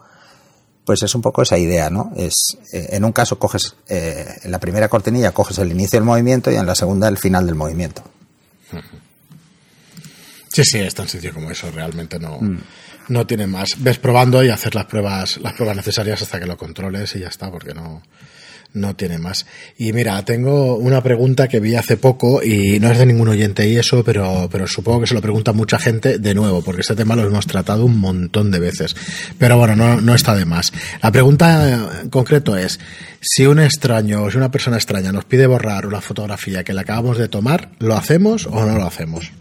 Pues 0.87 1.03
es 1.03 1.13
un 1.15 1.21
poco 1.21 1.41
esa 1.41 1.57
idea, 1.57 1.89
¿no? 1.89 2.13
Es, 2.15 2.57
eh, 2.71 2.91
en 2.91 3.03
un 3.03 3.11
caso 3.11 3.37
coges, 3.37 3.75
eh, 3.89 4.25
en 4.43 4.51
la 4.51 4.57
primera 4.57 4.87
cortinilla 4.87 5.33
coges 5.33 5.57
el 5.57 5.69
inicio 5.69 5.99
del 5.99 6.05
movimiento 6.05 6.49
y 6.49 6.55
en 6.55 6.65
la 6.65 6.75
segunda 6.75 7.09
el 7.09 7.17
final 7.17 7.45
del 7.45 7.55
movimiento. 7.55 8.05
Sí, 10.47 10.63
sí, 10.63 10.77
es 10.77 10.95
tan 10.95 11.09
sencillo 11.09 11.33
como 11.33 11.51
eso, 11.51 11.69
realmente 11.71 12.17
no, 12.19 12.39
mm. 12.39 12.61
no 13.09 13.27
tiene 13.27 13.47
más. 13.47 13.71
Ves 13.79 13.97
probando 13.97 14.41
y 14.45 14.47
hacer 14.47 14.75
las 14.75 14.85
pruebas, 14.85 15.35
las 15.41 15.51
pruebas 15.51 15.75
necesarias 15.75 16.21
hasta 16.21 16.39
que 16.39 16.45
lo 16.45 16.55
controles 16.55 17.13
y 17.17 17.19
ya 17.19 17.27
está, 17.27 17.51
porque 17.51 17.73
no, 17.73 18.01
no 18.73 18.95
tiene 18.95 19.17
más. 19.17 19.45
Y 19.77 19.93
mira, 19.93 20.23
tengo 20.23 20.75
una 20.75 21.01
pregunta 21.01 21.47
que 21.47 21.59
vi 21.59 21.75
hace 21.75 21.97
poco 21.97 22.43
y 22.43 22.79
no 22.79 22.91
es 22.91 22.97
de 22.97 23.05
ningún 23.05 23.27
oyente 23.27 23.67
y 23.67 23.77
eso, 23.77 24.03
pero, 24.03 24.47
pero 24.51 24.67
supongo 24.67 25.01
que 25.01 25.07
se 25.07 25.13
lo 25.13 25.21
pregunta 25.21 25.53
mucha 25.53 25.79
gente 25.79 26.19
de 26.19 26.33
nuevo, 26.33 26.61
porque 26.61 26.81
este 26.81 26.95
tema 26.95 27.15
lo 27.15 27.25
hemos 27.25 27.47
tratado 27.47 27.85
un 27.85 27.99
montón 27.99 28.51
de 28.51 28.59
veces. 28.59 28.95
Pero 29.37 29.57
bueno, 29.57 29.75
no, 29.75 30.01
no 30.01 30.15
está 30.15 30.35
de 30.35 30.45
más. 30.45 30.71
La 31.01 31.11
pregunta 31.11 32.01
en 32.01 32.09
concreto 32.09 32.55
es, 32.55 32.79
si 33.21 33.45
un 33.45 33.59
extraño 33.59 34.23
o 34.23 34.31
si 34.31 34.37
una 34.37 34.51
persona 34.51 34.77
extraña 34.77 35.11
nos 35.11 35.25
pide 35.25 35.47
borrar 35.47 35.85
una 35.85 36.01
fotografía 36.01 36.63
que 36.63 36.73
le 36.73 36.81
acabamos 36.81 37.17
de 37.17 37.27
tomar, 37.27 37.71
¿lo 37.79 37.95
hacemos 37.95 38.45
o 38.45 38.65
no 38.65 38.77
lo 38.77 38.85
hacemos? 38.85 39.31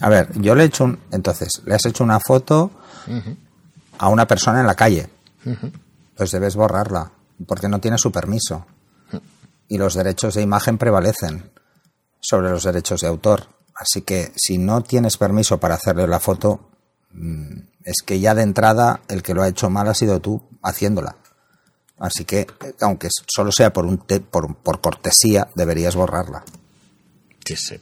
A 0.00 0.08
ver, 0.08 0.28
yo 0.36 0.54
le 0.54 0.64
he 0.64 0.66
hecho 0.66 0.84
un, 0.84 0.98
entonces, 1.12 1.62
le 1.66 1.74
has 1.74 1.86
hecho 1.86 2.04
una 2.04 2.20
foto 2.20 2.70
a 3.98 4.08
una 4.08 4.26
persona 4.26 4.60
en 4.60 4.66
la 4.66 4.74
calle. 4.74 5.06
Pues 6.16 6.30
debes 6.30 6.56
borrarla, 6.56 7.10
porque 7.46 7.68
no 7.68 7.80
tiene 7.80 7.98
su 7.98 8.12
permiso. 8.12 8.66
Y 9.68 9.78
los 9.78 9.94
derechos 9.94 10.34
de 10.34 10.42
imagen 10.42 10.78
prevalecen 10.78 11.50
sobre 12.20 12.50
los 12.50 12.64
derechos 12.64 13.00
de 13.00 13.08
autor. 13.08 13.48
Así 13.74 14.02
que 14.02 14.32
si 14.36 14.58
no 14.58 14.82
tienes 14.82 15.16
permiso 15.16 15.58
para 15.58 15.74
hacerle 15.74 16.06
la 16.06 16.20
foto, 16.20 16.68
mm, 17.12 17.58
es 17.84 18.02
que 18.04 18.20
ya 18.20 18.34
de 18.34 18.42
entrada 18.42 19.00
el 19.08 19.22
que 19.22 19.34
lo 19.34 19.42
ha 19.42 19.48
hecho 19.48 19.70
mal 19.70 19.88
ha 19.88 19.94
sido 19.94 20.20
tú 20.20 20.42
haciéndola. 20.62 21.16
Así 21.98 22.24
que, 22.24 22.46
aunque 22.80 23.08
solo 23.26 23.52
sea 23.52 23.72
por, 23.72 23.86
un 23.86 23.98
por, 23.98 24.56
por 24.56 24.80
cortesía, 24.80 25.48
deberías 25.54 25.94
borrarla. 25.94 26.44
Sí, 27.44 27.56
sí. 27.56 27.80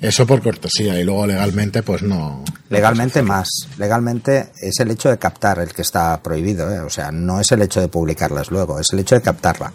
Eso 0.00 0.26
por 0.26 0.42
cortesía 0.42 1.00
y 1.00 1.04
luego 1.04 1.26
legalmente 1.26 1.82
pues 1.82 2.02
no. 2.02 2.44
Legalmente 2.68 3.22
más. 3.22 3.48
Legalmente 3.78 4.52
es 4.60 4.78
el 4.80 4.90
hecho 4.90 5.08
de 5.08 5.18
captar 5.18 5.58
el 5.58 5.72
que 5.72 5.82
está 5.82 6.22
prohibido. 6.22 6.70
¿eh? 6.70 6.80
O 6.80 6.90
sea, 6.90 7.10
no 7.10 7.40
es 7.40 7.50
el 7.52 7.62
hecho 7.62 7.80
de 7.80 7.88
publicarlas 7.88 8.50
luego, 8.50 8.78
es 8.78 8.88
el 8.92 8.98
hecho 8.98 9.14
de 9.14 9.22
captarla. 9.22 9.72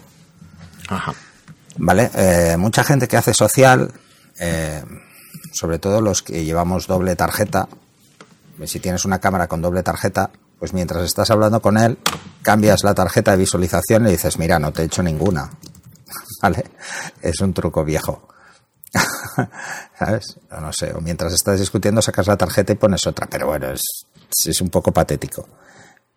Ajá. 0.88 1.12
¿Vale? 1.78 2.10
Eh, 2.14 2.56
mucha 2.56 2.84
gente 2.84 3.08
que 3.08 3.16
hace 3.16 3.34
social, 3.34 3.92
eh, 4.38 4.82
sobre 5.52 5.78
todo 5.78 6.00
los 6.00 6.22
que 6.22 6.44
llevamos 6.44 6.86
doble 6.86 7.16
tarjeta, 7.16 7.68
si 8.64 8.80
tienes 8.80 9.04
una 9.04 9.18
cámara 9.18 9.48
con 9.48 9.60
doble 9.60 9.82
tarjeta, 9.82 10.30
pues 10.58 10.72
mientras 10.72 11.02
estás 11.02 11.30
hablando 11.30 11.60
con 11.60 11.76
él, 11.76 11.98
cambias 12.42 12.84
la 12.84 12.94
tarjeta 12.94 13.32
de 13.32 13.38
visualización 13.38 14.06
y 14.06 14.12
dices, 14.12 14.38
mira, 14.38 14.58
no 14.58 14.72
te 14.72 14.82
he 14.82 14.84
hecho 14.86 15.02
ninguna. 15.02 15.50
¿Vale? 16.42 16.64
Es 17.20 17.40
un 17.40 17.52
truco 17.52 17.84
viejo. 17.84 18.28
¿Sabes? 19.98 20.38
No, 20.50 20.72
sé, 20.72 20.92
o 20.94 21.00
mientras 21.00 21.32
estás 21.32 21.60
discutiendo 21.60 22.02
sacas 22.02 22.26
la 22.26 22.36
tarjeta 22.36 22.72
y 22.72 22.76
pones 22.76 23.06
otra, 23.06 23.26
pero 23.30 23.46
bueno, 23.46 23.70
es, 23.70 23.82
es 24.46 24.60
un 24.60 24.70
poco 24.70 24.92
patético. 24.92 25.48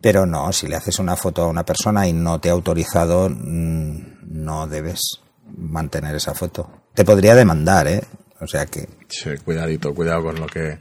Pero 0.01 0.25
no, 0.25 0.53
si 0.53 0.67
le 0.67 0.77
haces 0.77 0.99
una 0.99 1.15
foto 1.15 1.43
a 1.43 1.47
una 1.47 1.65
persona 1.65 2.07
y 2.07 2.13
no 2.13 2.39
te 2.39 2.49
ha 2.49 2.53
autorizado, 2.53 3.29
mm, 3.29 4.19
no 4.27 4.67
debes 4.67 5.19
mantener 5.57 6.15
esa 6.15 6.33
foto. 6.33 6.69
Te 6.93 7.03
podría 7.03 7.35
demandar, 7.35 7.87
¿eh? 7.87 8.01
O 8.41 8.47
sea 8.47 8.65
que. 8.65 8.87
Sí, 9.09 9.31
cuidadito, 9.43 9.93
cuidado 9.93 10.23
con 10.23 10.39
lo 10.39 10.47
que, 10.47 10.79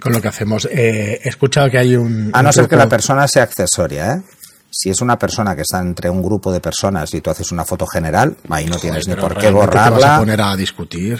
con 0.00 0.12
lo 0.12 0.20
que 0.20 0.28
hacemos. 0.28 0.66
Eh, 0.66 1.20
he 1.22 1.28
escuchado 1.28 1.68
que 1.68 1.78
hay 1.78 1.96
un. 1.96 2.30
A 2.32 2.42
no 2.42 2.52
ser 2.52 2.68
que 2.68 2.76
la 2.76 2.88
persona 2.88 3.26
sea 3.26 3.42
accesoria, 3.42 4.14
¿eh? 4.14 4.22
Si 4.70 4.88
es 4.88 5.00
una 5.00 5.18
persona 5.18 5.56
que 5.56 5.62
está 5.62 5.80
entre 5.80 6.08
un 6.08 6.22
grupo 6.22 6.52
de 6.52 6.60
personas 6.60 7.12
y 7.12 7.20
tú 7.20 7.30
haces 7.30 7.50
una 7.50 7.64
foto 7.64 7.88
general, 7.88 8.36
ahí 8.50 8.66
no 8.66 8.78
tienes 8.78 9.08
ni 9.08 9.16
por 9.16 9.36
qué 9.36 9.50
borrarla. 9.50 9.98
Te 9.98 10.04
vas 10.04 10.16
a 10.16 10.18
poner 10.20 10.40
a 10.40 10.54
discutir? 10.54 11.18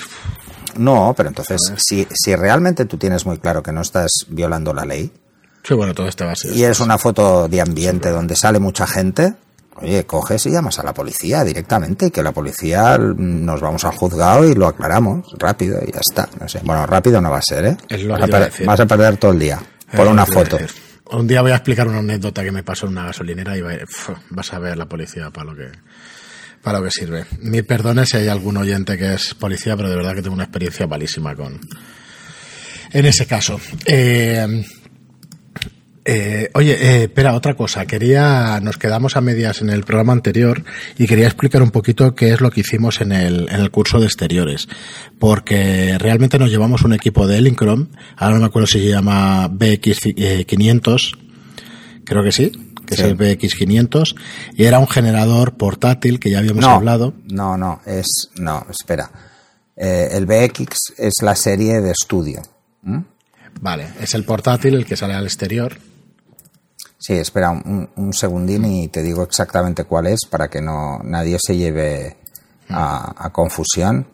No, 0.77 1.15
pero 1.17 1.29
entonces, 1.29 1.61
si, 1.77 2.07
si 2.13 2.37
realmente 2.37 2.85
tú 2.85 2.97
tienes 2.97 3.27
muy 3.27 3.39
claro 3.39 3.63
que 3.63 3.73
no 3.73 3.81
estás 3.81 4.11
violando 4.29 4.73
la 4.73 4.85
ley, 4.85 5.11
sí, 5.63 5.75
bueno, 5.75 5.95
todo 5.95 6.09
este 6.09 6.25
va 6.25 6.33
a 6.33 6.37
ser 6.37 6.55
y 6.55 6.65
es 6.65 6.81
una 6.81 6.99
foto 6.99 7.49
de 7.49 7.61
ambiente 7.61 8.11
donde 8.11 8.37
sale 8.37 8.59
mucha 8.59 8.87
gente, 8.87 9.35
oye, 9.77 10.05
coges 10.07 10.47
y 10.47 10.51
llamas 10.51 10.79
a 10.79 10.83
la 10.83 10.95
policía 10.95 11.45
directamente 11.45 12.07
y 12.07 12.11
que 12.11 12.23
la 12.23 12.33
policía 12.33 12.99
nos 12.99 13.61
vamos 13.61 13.85
al 13.85 13.93
juzgado 13.93 14.47
y 14.47 14.55
lo 14.55 14.67
aclaramos 14.67 15.35
rápido 15.39 15.81
y 15.87 15.93
ya 15.93 16.01
está. 16.01 16.29
No 16.41 16.49
sé. 16.49 16.61
Bueno, 16.65 16.87
rápido 16.87 17.21
no 17.21 17.31
va 17.31 17.39
a 17.39 17.43
ser, 17.43 17.65
¿eh? 17.65 17.77
vas, 18.67 18.81
a 18.81 18.87
perder 18.87 19.17
todo 19.17 19.33
el 19.33 19.39
día 19.39 19.61
por 19.95 20.07
una 20.07 20.27
foto. 20.27 20.59
Un 21.13 21.27
día 21.27 21.43
voy 21.43 21.51
a 21.51 21.57
explicar 21.57 21.89
una 21.89 21.99
anécdota 21.99 22.45
que 22.45 22.53
me 22.53 22.63
pasó 22.63 22.87
en 22.87 22.93
una 22.93 23.07
gasolinera 23.07 23.57
y 23.57 23.63
vas 24.31 24.53
a 24.53 24.59
ver 24.59 24.77
la 24.77 24.87
policía 24.87 25.31
para 25.31 25.51
lo 25.51 25.57
que 25.57 25.73
para 26.63 26.79
lo 26.79 26.85
que 26.85 26.91
sirve. 26.91 27.25
Mil 27.41 27.65
perdones 27.65 28.11
si 28.11 28.19
hay 28.19 28.29
algún 28.29 28.57
oyente 28.57 28.99
que 28.99 29.15
es 29.15 29.35
policía, 29.35 29.77
pero 29.77 29.89
de 29.89 29.97
verdad 29.97 30.15
que 30.15 30.23
tengo 30.23 30.35
una 30.35 30.45
experiencia 30.45 30.87
malísima 30.87 31.35
con. 31.35 31.61
En 32.93 33.07
ese 33.07 33.27
caso. 33.27 33.61
Eh, 33.87 34.65
eh, 36.05 36.51
oye, 36.55 36.73
eh, 36.73 37.03
espera, 37.05 37.35
otra 37.35 37.55
cosa. 37.55 37.87
Quería, 37.87 38.59
nos 38.61 38.79
quedamos 38.79 39.17
a 39.17 39.21
medias 39.21 39.61
en 39.61 39.71
el 39.71 39.85
programa 39.85 40.13
anterior 40.13 40.65
y 40.99 41.07
quería 41.07 41.27
explicar 41.27 41.63
un 41.63 41.71
poquito 41.71 42.15
qué 42.15 42.33
es 42.33 42.41
lo 42.41 42.51
que 42.51 42.63
hicimos 42.63 43.01
en 43.01 43.13
el, 43.13 43.49
en 43.51 43.61
el 43.61 43.71
curso 43.71 44.01
de 44.01 44.07
exteriores. 44.07 44.69
Porque 45.19 45.99
realmente 45.99 46.39
nos 46.39 46.51
llevamos 46.51 46.83
un 46.83 46.95
equipo 46.95 47.27
de 47.27 47.39
Elincrom, 47.39 47.89
ahora 48.17 48.35
no 48.35 48.41
me 48.41 48.47
acuerdo 48.47 48.67
si 48.67 48.81
se 48.81 48.89
llama 48.89 49.49
BX500, 49.51 51.17
creo 52.05 52.25
que 52.25 52.33
sí, 52.33 52.51
que 52.91 52.95
es 52.95 53.01
el 53.01 53.17
BX500, 53.17 54.17
y 54.57 54.65
era 54.65 54.81
un 54.81 54.89
generador 54.89 55.55
portátil 55.57 56.19
que 56.19 56.31
ya 56.31 56.41
habíamos 56.41 56.65
hablado. 56.65 57.15
No, 57.31 57.57
no, 57.57 57.81
es, 57.87 58.31
no, 58.37 58.67
espera. 58.69 59.11
Eh, 59.77 60.09
el 60.13 60.27
BX 60.27 60.95
es 60.99 61.15
la 61.23 61.37
serie 61.37 61.81
de 61.81 61.93
estudio. 61.93 62.43
Vale, 63.61 63.89
es 64.01 64.15
el 64.15 64.25
portátil 64.25 64.75
el 64.75 64.85
que 64.85 64.97
sale 64.97 65.15
al 65.15 65.25
exterior. 65.25 65.79
Sí, 66.99 67.15
espera 67.15 67.51
un, 67.51 68.13
segundín 68.13 68.65
y 68.65 68.89
te 68.89 69.03
digo 69.03 69.23
exactamente 69.23 69.85
cuál 69.85 70.09
es 70.09 70.21
para 70.29 70.49
que 70.49 70.61
no 70.61 71.01
nadie 71.03 71.39
se 71.41 71.57
lleve 71.57 72.17
a, 72.69 73.31
confusión. 73.33 74.07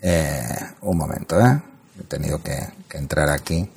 Eh, 0.00 0.42
un 0.82 0.96
momento, 0.96 1.38
¿eh? 1.40 1.60
He 2.00 2.04
tenido 2.04 2.42
que, 2.42 2.56
que 2.88 2.98
entrar 2.98 3.28
aquí. 3.28 3.68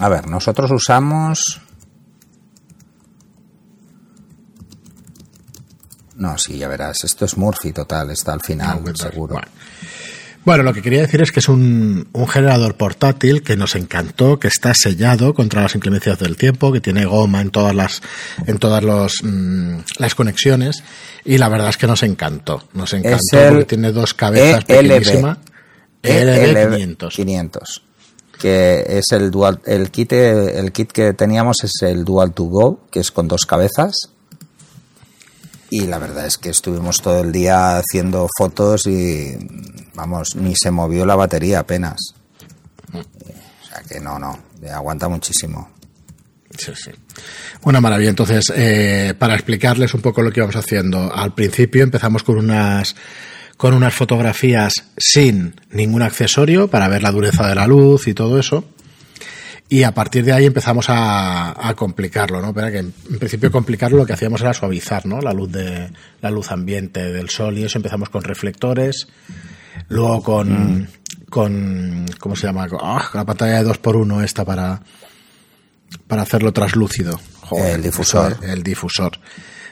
A 0.00 0.08
ver, 0.08 0.26
nosotros 0.26 0.70
usamos 0.70 1.63
No, 6.24 6.38
sí, 6.38 6.56
ya 6.56 6.68
verás. 6.68 7.04
Esto 7.04 7.26
es 7.26 7.36
Murphy 7.36 7.72
total, 7.72 8.10
está 8.10 8.32
al 8.32 8.40
final, 8.40 8.80
seguro. 8.94 9.38
Bueno. 10.42 10.62
lo 10.62 10.72
que 10.72 10.80
quería 10.80 11.02
decir 11.02 11.20
es 11.20 11.30
que 11.30 11.40
es 11.40 11.50
un, 11.50 12.08
generador 12.32 12.76
portátil 12.76 13.42
que 13.42 13.58
nos 13.58 13.76
encantó, 13.76 14.38
que 14.38 14.48
está 14.48 14.72
sellado 14.72 15.34
contra 15.34 15.60
las 15.60 15.74
inclemencias 15.74 16.18
del 16.18 16.38
tiempo, 16.38 16.72
que 16.72 16.80
tiene 16.80 17.04
goma 17.04 17.42
en 17.42 17.50
todas 17.50 17.74
las, 17.74 18.00
en 18.46 18.56
todas 18.58 18.82
los, 18.82 19.16
mm, 19.22 19.80
las 19.98 20.14
conexiones, 20.14 20.82
y 21.26 21.36
la 21.36 21.50
verdad 21.50 21.68
es 21.68 21.76
que 21.76 21.86
nos 21.86 22.02
encantó. 22.02 22.68
Nos 22.72 22.94
encantó 22.94 23.48
porque 23.50 23.64
tiene 23.66 23.92
dos 23.92 24.14
cabezas 24.14 24.64
pequeñísimas. 24.64 25.36
ELB 26.02 26.72
500. 26.72 27.14
500 27.14 27.82
que 28.40 28.84
es 28.88 29.12
el 29.12 29.30
dual 29.30 29.60
el 29.64 29.90
kit 29.90 30.12
el 30.12 30.72
kit 30.72 30.90
que 30.90 31.12
teníamos 31.12 31.62
es 31.62 31.70
el 31.82 32.04
dual 32.04 32.34
to 32.34 32.44
go 32.44 32.80
que 32.90 32.98
es 32.98 33.12
con 33.12 33.28
dos 33.28 33.46
cabezas 33.46 34.10
y 35.70 35.86
la 35.86 35.98
verdad 35.98 36.26
es 36.26 36.38
que 36.38 36.50
estuvimos 36.50 37.00
todo 37.00 37.20
el 37.20 37.32
día 37.32 37.78
haciendo 37.78 38.28
fotos 38.36 38.86
y 38.86 39.36
vamos, 39.94 40.36
ni 40.36 40.54
se 40.56 40.70
movió 40.70 41.06
la 41.06 41.16
batería 41.16 41.60
apenas. 41.60 42.14
O 42.92 43.66
sea 43.66 43.82
que 43.88 44.00
no, 44.00 44.18
no, 44.18 44.38
aguanta 44.72 45.08
muchísimo. 45.08 45.70
Sí, 46.56 46.72
sí. 46.76 46.90
Una 47.62 47.80
maravilla. 47.80 48.10
Entonces, 48.10 48.52
eh, 48.54 49.14
para 49.18 49.34
explicarles 49.34 49.92
un 49.94 50.00
poco 50.00 50.22
lo 50.22 50.30
que 50.30 50.40
íbamos 50.40 50.56
haciendo, 50.56 51.12
al 51.12 51.34
principio 51.34 51.82
empezamos 51.82 52.22
con 52.22 52.38
unas 52.38 52.94
con 53.56 53.72
unas 53.72 53.94
fotografías 53.94 54.72
sin 54.96 55.54
ningún 55.70 56.02
accesorio 56.02 56.68
para 56.68 56.88
ver 56.88 57.02
la 57.02 57.12
dureza 57.12 57.48
de 57.48 57.54
la 57.54 57.66
luz 57.66 58.08
y 58.08 58.14
todo 58.14 58.38
eso. 58.38 58.64
Y 59.68 59.82
a 59.82 59.92
partir 59.92 60.24
de 60.24 60.32
ahí 60.32 60.44
empezamos 60.44 60.86
a, 60.88 61.72
complicarlo, 61.76 62.40
¿no? 62.40 62.52
Pero 62.52 62.70
que 62.70 62.78
en, 62.78 62.92
principio 62.92 63.50
complicarlo 63.50 63.96
lo 63.96 64.06
que 64.06 64.12
hacíamos 64.12 64.40
era 64.42 64.52
suavizar, 64.52 65.06
¿no? 65.06 65.20
La 65.20 65.32
luz 65.32 65.50
de 65.50 65.90
la 66.20 66.30
luz 66.30 66.50
ambiente 66.50 67.12
del 67.12 67.30
sol 67.30 67.58
y 67.58 67.64
eso 67.64 67.78
empezamos 67.78 68.10
con 68.10 68.22
reflectores, 68.22 69.08
luego 69.88 70.22
con 70.22 70.80
mm. 70.80 70.88
con 71.30 72.06
¿cómo 72.20 72.36
se 72.36 72.46
llama? 72.46 72.68
Con 72.68 72.80
la 73.14 73.24
pantalla 73.24 73.58
de 73.58 73.64
2 73.64 73.78
por 73.78 73.96
1 73.96 74.22
esta 74.22 74.44
para 74.44 74.82
para 76.06 76.22
hacerlo 76.22 76.52
traslúcido. 76.52 77.18
el 77.56 77.82
difusor. 77.82 78.36
El 78.42 78.62
difusor. 78.62 79.18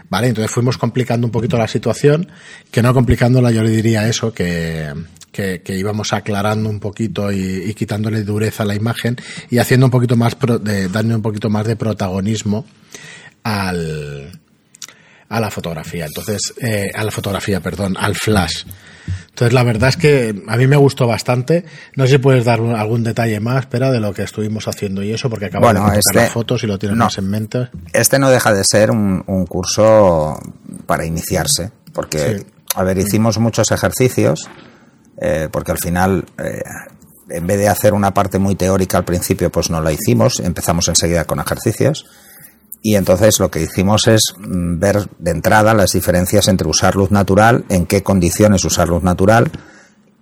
Vale, 0.09 0.29
entonces 0.29 0.51
fuimos 0.51 0.79
complicando 0.79 1.27
un 1.27 1.31
poquito 1.31 1.57
la 1.57 1.69
situación, 1.69 2.31
que 2.71 2.83
no 2.83 2.93
complicándola 2.93 3.51
yo 3.51 3.63
le 3.63 3.71
diría 3.71 4.09
eso, 4.09 4.33
que, 4.35 4.93
que, 5.33 5.63
íbamos 5.67 6.13
aclarando 6.13 6.69
un 6.69 6.79
poquito 6.79 7.33
y, 7.33 7.75
quitándole 7.75 8.23
dureza 8.23 8.63
a 8.63 8.67
la 8.67 8.75
imagen 8.75 9.17
y 9.51 9.59
haciendo 9.59 9.87
un 9.87 9.91
poquito 9.91 10.17
más, 10.17 10.37
de, 10.61 10.89
dando 10.89 11.17
un 11.17 11.23
poquito 11.23 11.51
más 11.51 11.67
de 11.67 11.75
protagonismo 11.75 12.65
al, 13.43 14.31
a 15.29 15.41
la 15.41 15.51
fotografía. 15.51 16.05
Entonces, 16.05 16.55
eh, 16.61 16.91
a 16.95 17.03
la 17.03 17.11
fotografía, 17.11 17.61
perdón, 17.61 17.97
al 17.99 18.15
flash. 18.15 18.65
Entonces, 19.31 19.55
la 19.55 19.63
verdad 19.63 19.89
es 19.89 19.97
que 19.97 20.43
a 20.47 20.57
mí 20.59 20.67
me 20.67 20.77
gustó 20.77 21.07
bastante. 21.07 21.65
No 21.97 22.05
sé 22.05 22.13
si 22.13 22.19
puedes 22.19 22.45
dar 22.45 22.61
algún 22.61 23.03
detalle 23.03 23.41
más, 23.41 23.65
pero 23.65 23.91
de 23.91 23.99
lo 23.99 24.13
que 24.13 24.23
estuvimos 24.23 24.69
haciendo 24.69 25.03
y 25.03 25.11
eso, 25.11 25.31
porque 25.31 25.47
acabamos 25.47 25.91
de 25.91 25.99
este, 25.99 26.17
las 26.17 26.31
fotos 26.31 26.63
y 26.65 26.67
lo 26.67 26.79
tienes 26.79 26.99
más 26.99 27.17
en 27.17 27.31
mente. 27.31 27.71
Este 27.95 28.19
no 28.19 28.29
deja 28.29 28.53
de 28.53 28.63
ser 28.63 28.91
un, 28.91 29.23
curso 29.47 30.39
para 30.87 31.07
iniciarse, 31.07 31.73
porque, 31.95 32.45
a 32.75 32.83
ver, 32.85 32.99
hicimos 32.99 33.39
muchos 33.39 33.71
ejercicios, 33.73 34.49
eh, 35.25 35.49
porque 35.53 35.71
al 35.71 35.79
final, 35.79 36.25
eh, 36.37 36.65
en 37.29 37.47
vez 37.47 37.57
de 37.57 37.69
hacer 37.69 37.95
una 37.95 38.13
parte 38.13 38.41
muy 38.41 38.57
teórica 38.57 38.99
al 38.99 39.05
principio, 39.05 39.53
pues 39.53 39.71
no 39.71 39.81
la 39.81 39.93
hicimos, 39.93 40.41
empezamos 40.41 40.89
enseguida 40.89 41.25
con 41.27 41.39
ejercicios. 41.39 42.07
Y 42.83 42.97
entonces 42.97 43.39
lo 43.39 43.49
que 43.49 43.63
hicimos 43.63 44.09
es 44.09 44.21
mm, 44.37 44.81
ver 44.81 45.09
de 45.21 45.31
entrada 45.31 45.75
las 45.75 45.93
diferencias 45.93 46.49
entre 46.49 46.67
usar 46.67 46.97
luz 46.97 47.13
natural, 47.13 47.65
en 47.69 47.87
qué 47.87 48.03
condiciones 48.03 48.65
usar 48.65 48.89
luz 48.89 49.05
natural 49.05 49.53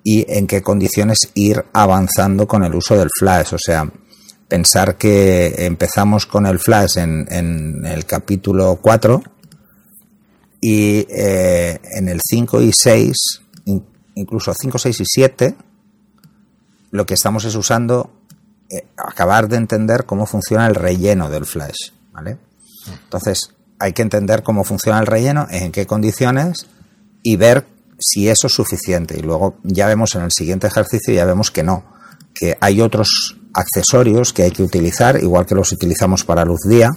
y 0.04 0.26
en 0.28 0.46
qué 0.46 0.60
condiciones 0.60 1.30
ir 1.32 1.64
avanzando 1.72 2.46
con 2.46 2.62
el 2.62 2.74
uso 2.74 2.94
del 2.94 3.08
flash. 3.18 3.54
O 3.54 3.58
sea, 3.58 3.90
pensar 4.48 4.98
que 4.98 5.64
empezamos 5.64 6.26
con 6.26 6.44
el 6.44 6.58
flash 6.58 6.98
en, 6.98 7.86
el 7.86 8.04
capítulo 8.04 8.78
4 8.82 9.22
y 10.60 11.06
eh, 11.08 11.80
en 11.96 12.08
el 12.10 12.20
5 12.22 12.60
y 12.60 12.72
6, 12.74 13.16
incluso 14.20 14.52
5, 14.54 14.78
6 14.78 15.00
y 15.00 15.04
7, 15.06 15.56
lo 16.90 17.06
que 17.06 17.14
estamos 17.14 17.44
es 17.44 17.54
usando, 17.54 18.12
eh, 18.68 18.86
acabar 18.96 19.48
de 19.48 19.56
entender 19.56 20.04
cómo 20.04 20.26
funciona 20.26 20.66
el 20.66 20.74
relleno 20.74 21.30
del 21.30 21.46
flash. 21.46 21.92
¿vale? 22.12 22.38
Entonces, 23.04 23.54
hay 23.78 23.92
que 23.92 24.02
entender 24.02 24.42
cómo 24.42 24.64
funciona 24.64 25.00
el 25.00 25.06
relleno, 25.06 25.46
en 25.50 25.72
qué 25.72 25.86
condiciones 25.86 26.66
y 27.22 27.36
ver 27.36 27.66
si 27.98 28.28
eso 28.28 28.46
es 28.46 28.52
suficiente. 28.52 29.18
Y 29.18 29.22
luego 29.22 29.56
ya 29.62 29.86
vemos 29.86 30.14
en 30.14 30.22
el 30.22 30.32
siguiente 30.32 30.66
ejercicio, 30.66 31.14
ya 31.14 31.24
vemos 31.24 31.50
que 31.50 31.62
no, 31.62 31.84
que 32.34 32.56
hay 32.60 32.80
otros 32.80 33.36
accesorios 33.54 34.32
que 34.32 34.44
hay 34.44 34.50
que 34.50 34.62
utilizar, 34.62 35.20
igual 35.22 35.46
que 35.46 35.54
los 35.54 35.72
utilizamos 35.72 36.24
para 36.24 36.44
luz 36.44 36.60
día, 36.68 36.90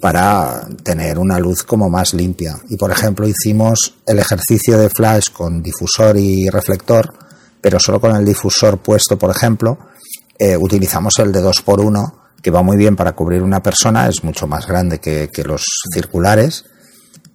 para 0.00 0.66
tener 0.82 1.18
una 1.18 1.38
luz 1.38 1.62
como 1.62 1.88
más 1.88 2.14
limpia. 2.14 2.56
Y 2.68 2.76
por 2.76 2.90
ejemplo, 2.90 3.26
hicimos 3.26 3.94
el 4.06 4.18
ejercicio 4.18 4.78
de 4.78 4.90
flash 4.90 5.30
con 5.32 5.62
difusor 5.62 6.16
y 6.16 6.48
reflector, 6.48 7.12
pero 7.60 7.78
solo 7.80 8.00
con 8.00 8.14
el 8.14 8.24
difusor 8.24 8.78
puesto, 8.78 9.18
por 9.18 9.30
ejemplo, 9.30 9.78
eh, 10.38 10.56
utilizamos 10.56 11.18
el 11.18 11.32
de 11.32 11.42
2x1 11.42 12.18
que 12.42 12.50
va 12.50 12.62
muy 12.62 12.76
bien 12.76 12.96
para 12.96 13.12
cubrir 13.12 13.42
una 13.42 13.62
persona, 13.62 14.08
es 14.08 14.22
mucho 14.22 14.46
más 14.46 14.66
grande 14.66 15.00
que, 15.00 15.28
los 15.44 15.64
circulares, 15.92 16.64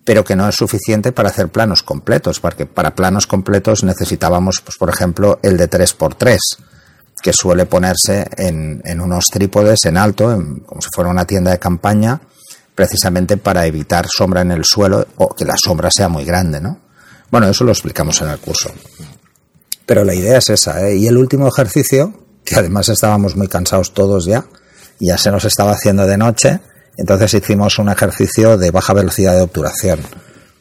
pero 0.06 0.24
que 0.24 0.36
no 0.36 0.48
es 0.48 0.56
suficiente 0.56 1.12
para 1.12 1.30
hacer 1.30 1.50
planos 1.50 1.84
completos, 1.84 2.40
porque 2.40 2.66
para 2.66 2.96
planos 2.96 3.28
completos 3.28 3.84
necesitábamos, 3.84 4.62
pues, 4.64 4.78
por 4.78 4.90
ejemplo, 4.90 5.40
el 5.44 5.58
de 5.58 5.70
3x3, 5.70 6.38
que 7.22 7.32
suele 7.34 7.66
ponerse 7.66 8.28
en, 8.38 9.02
unos 9.02 9.26
trípodes 9.26 9.86
en 9.86 9.98
alto, 9.98 10.26
como 10.66 10.82
si 10.82 10.90
fuera 10.94 11.10
una 11.10 11.26
tienda 11.26 11.52
de 11.52 11.60
campaña, 11.60 12.22
precisamente 12.76 13.38
para 13.38 13.66
evitar 13.66 14.08
sombra 14.08 14.42
en 14.42 14.52
el 14.52 14.66
suelo 14.66 15.06
o 15.18 15.30
que 15.30 15.46
la 15.46 15.56
sombra 15.58 15.90
sea 15.92 16.10
muy 16.10 16.26
grande, 16.26 16.60
¿no? 16.60 16.80
Bueno, 17.30 17.50
eso 17.50 17.64
lo 17.64 17.72
explicamos 17.72 18.22
en 18.22 18.30
el 18.30 18.40
curso. 18.40 18.72
Pero 19.86 20.04
la 20.04 20.14
idea 20.14 20.38
es 20.38 20.50
esa, 20.50 20.88
¿eh? 20.88 20.96
Y 20.96 21.08
el 21.08 21.18
último 21.18 21.48
ejercicio, 21.48 22.14
que 22.46 22.56
además 22.56 22.90
estábamos 22.90 23.36
muy 23.36 23.48
cansados 23.48 23.94
todos 23.94 24.26
ya, 24.26 24.46
ya 25.00 25.18
se 25.18 25.32
nos 25.32 25.46
estaba 25.46 25.72
haciendo 25.72 26.06
de 26.06 26.18
noche, 26.18 26.62
entonces 26.98 27.34
hicimos 27.34 27.80
un 27.80 27.90
ejercicio 27.90 28.58
de 28.58 28.72
baja 28.72 28.94
velocidad 28.94 29.36
de 29.36 29.42
obturación, 29.42 30.02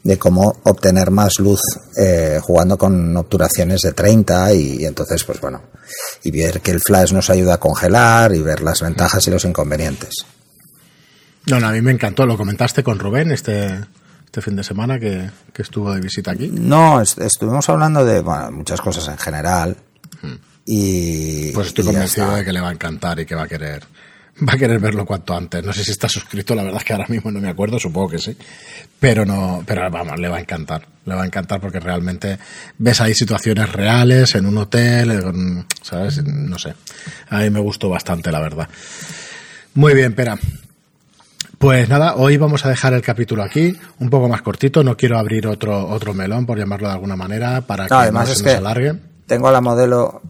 de 0.02 0.18
cómo 0.18 0.60
obtener 0.64 1.10
más 1.10 1.34
luz 1.38 1.60
eh, 1.96 2.40
jugando 2.42 2.76
con 2.76 3.16
obturaciones 3.16 3.82
de 3.82 3.92
30 3.92 4.54
y, 4.54 4.84
entonces, 4.84 5.22
pues 5.24 5.40
bueno, 5.40 5.62
y 6.24 6.30
ver 6.30 6.60
que 6.60 6.72
el 6.72 6.80
flash 6.80 7.12
nos 7.12 7.30
ayuda 7.30 7.54
a 7.54 7.60
congelar 7.60 8.34
y 8.34 8.40
ver 8.40 8.62
las 8.62 8.80
ventajas 8.80 9.26
y 9.26 9.30
los 9.30 9.44
inconvenientes. 9.44 10.24
No, 11.46 11.60
no, 11.60 11.68
a 11.68 11.72
mí 11.72 11.80
me 11.80 11.90
encantó, 11.90 12.26
lo 12.26 12.36
comentaste 12.36 12.82
con 12.82 12.98
Rubén 12.98 13.32
este, 13.32 13.80
este 14.24 14.42
fin 14.42 14.56
de 14.56 14.64
semana 14.64 14.98
que, 14.98 15.30
estuvo 15.56 15.92
de 15.92 16.00
visita 16.00 16.32
aquí. 16.32 16.48
No, 16.52 17.00
estuvimos 17.00 17.68
hablando 17.68 18.04
de 18.04 18.22
muchas 18.50 18.80
cosas 18.80 19.08
en 19.08 19.18
general. 19.18 19.76
Hmm. 20.20 20.36
Y, 20.64 21.50
pues 21.52 21.68
estoy 21.68 21.84
convencido 21.84 22.34
de 22.34 22.44
que 22.44 22.52
le 22.52 22.60
va 22.60 22.68
a 22.68 22.72
encantar 22.72 23.18
y 23.18 23.26
que 23.26 23.34
va 23.34 23.42
a 23.42 23.48
querer 23.48 23.82
va 24.48 24.54
a 24.54 24.56
querer 24.56 24.78
verlo 24.80 25.04
cuanto 25.04 25.34
antes. 25.34 25.64
No 25.64 25.72
sé 25.72 25.84
si 25.84 25.90
está 25.90 26.08
suscrito, 26.08 26.54
la 26.54 26.62
verdad 26.62 26.80
es 26.80 26.84
que 26.84 26.92
ahora 26.92 27.06
mismo 27.08 27.30
no 27.30 27.40
me 27.40 27.48
acuerdo, 27.48 27.78
supongo 27.78 28.10
que 28.10 28.18
sí. 28.18 28.36
Pero 28.98 29.24
no, 29.24 29.62
pero 29.66 29.88
vamos, 29.90 30.18
le 30.18 30.28
va 30.28 30.38
a 30.38 30.40
encantar. 30.40 30.86
Le 31.04 31.14
va 31.14 31.22
a 31.22 31.26
encantar 31.26 31.60
porque 31.60 31.80
realmente 31.80 32.38
ves 32.78 33.00
ahí 33.00 33.14
situaciones 33.14 33.70
reales 33.72 34.34
en 34.34 34.46
un 34.46 34.58
hotel, 34.58 35.64
¿sabes? 35.82 36.22
No 36.24 36.58
sé. 36.58 36.74
A 37.28 37.40
mí 37.40 37.50
me 37.50 37.60
gustó 37.60 37.88
bastante, 37.88 38.30
la 38.30 38.40
verdad. 38.40 38.68
Muy 39.74 39.94
bien, 39.94 40.14
Pera. 40.14 40.38
Pues 41.62 41.88
nada, 41.88 42.16
hoy 42.16 42.38
vamos 42.38 42.66
a 42.66 42.70
dejar 42.70 42.92
el 42.92 43.02
capítulo 43.02 43.40
aquí, 43.44 43.78
un 44.00 44.10
poco 44.10 44.28
más 44.28 44.42
cortito. 44.42 44.82
No 44.82 44.96
quiero 44.96 45.16
abrir 45.16 45.46
otro 45.46 45.86
otro 45.86 46.12
melón, 46.12 46.44
por 46.44 46.58
llamarlo 46.58 46.88
de 46.88 46.94
alguna 46.94 47.14
manera, 47.14 47.60
para 47.60 47.86
que 47.86 48.10
no 48.10 48.26
se 48.26 48.42
nos 48.42 48.54
alargue. 48.56 48.94
Tengo 49.26 49.46
a 49.46 49.52
la 49.52 49.60
modelo 49.60 50.22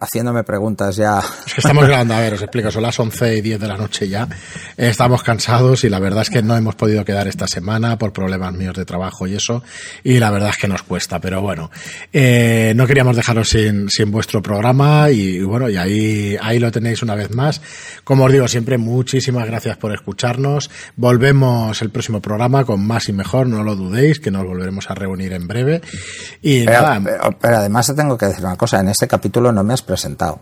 haciéndome 0.00 0.44
preguntas 0.44 0.96
ya. 0.96 1.18
Es 1.46 1.54
que 1.54 1.60
estamos 1.60 1.86
grabando, 1.86 2.14
a 2.14 2.20
ver, 2.20 2.34
os 2.34 2.42
explico, 2.42 2.70
son 2.70 2.82
las 2.82 2.98
11 2.98 3.38
y 3.38 3.40
10 3.40 3.60
de 3.60 3.68
la 3.68 3.76
noche 3.76 4.08
ya. 4.08 4.28
Estamos 4.76 5.22
cansados 5.22 5.84
y 5.84 5.88
la 5.88 5.98
verdad 5.98 6.22
es 6.22 6.30
que 6.30 6.42
no 6.42 6.56
hemos 6.56 6.74
podido 6.74 7.04
quedar 7.04 7.26
esta 7.26 7.46
semana 7.46 7.96
por 7.98 8.12
problemas 8.12 8.52
míos 8.52 8.74
de 8.74 8.84
trabajo 8.84 9.26
y 9.26 9.34
eso. 9.34 9.62
Y 10.04 10.18
la 10.18 10.30
verdad 10.30 10.50
es 10.50 10.58
que 10.58 10.68
nos 10.68 10.82
cuesta, 10.82 11.20
pero 11.20 11.40
bueno, 11.40 11.70
eh, 12.12 12.74
no 12.76 12.86
queríamos 12.86 13.16
dejaros 13.16 13.48
sin, 13.48 13.88
sin 13.88 14.10
vuestro 14.10 14.42
programa 14.42 15.10
y, 15.10 15.40
bueno, 15.40 15.70
y 15.70 15.76
ahí, 15.76 16.36
ahí 16.40 16.58
lo 16.58 16.70
tenéis 16.70 17.02
una 17.02 17.14
vez 17.14 17.30
más. 17.30 17.62
Como 18.04 18.24
os 18.24 18.32
digo 18.32 18.46
siempre, 18.46 18.76
muchísimas 18.76 19.46
gracias 19.46 19.78
por 19.78 19.92
escucharnos. 19.92 20.70
Volvemos 20.96 21.80
el 21.80 21.90
próximo 21.90 22.20
programa 22.20 22.64
con 22.64 22.86
más 22.86 23.08
y 23.08 23.14
mejor, 23.14 23.46
no 23.46 23.64
lo 23.64 23.74
dudéis, 23.74 24.20
que 24.20 24.30
nos 24.30 24.44
volveremos 24.44 24.90
a 24.90 24.94
reunir 24.94 25.32
en 25.32 25.48
breve. 25.48 25.80
Y 26.42 26.66
nada. 26.66 27.00
pero 27.40 27.56
además 27.56 27.86
te 27.86 27.94
tengo 27.94 28.18
que 28.18 28.26
decir 28.26 28.44
una 28.44 28.56
cosa, 28.56 28.80
en 28.80 28.88
este 28.88 29.08
capítulo 29.08 29.29
no 29.32 29.64
me 29.64 29.74
has 29.74 29.82
presentado. 29.82 30.40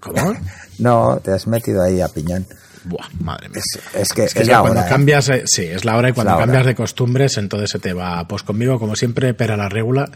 ¿Cómo? 0.00 0.34
no, 0.78 1.20
te 1.22 1.32
has 1.32 1.46
metido 1.46 1.82
ahí 1.82 2.00
a 2.00 2.08
piñón. 2.08 2.46
Buah, 2.86 3.08
madre 3.18 3.48
mía. 3.48 3.60
Es, 3.94 4.12
que, 4.12 4.24
es, 4.24 4.46
la 4.46 4.60
cuando 4.60 4.78
hora, 4.78 4.86
¿eh? 4.86 4.88
cambias, 4.88 5.28
eh, 5.28 5.42
sí, 5.44 5.64
es 5.64 5.84
la 5.84 5.96
hora 5.96 6.10
y 6.10 6.12
cuando 6.12 6.38
cambias 6.38 6.66
de 6.66 6.74
costumbres, 6.76 7.36
entonces 7.36 7.68
se 7.70 7.80
te 7.80 7.92
va. 7.92 8.26
Pues 8.28 8.44
conmigo, 8.44 8.78
como 8.78 8.94
siempre, 8.94 9.34
pera 9.34 9.56
la 9.56 9.68
regula, 9.68 10.08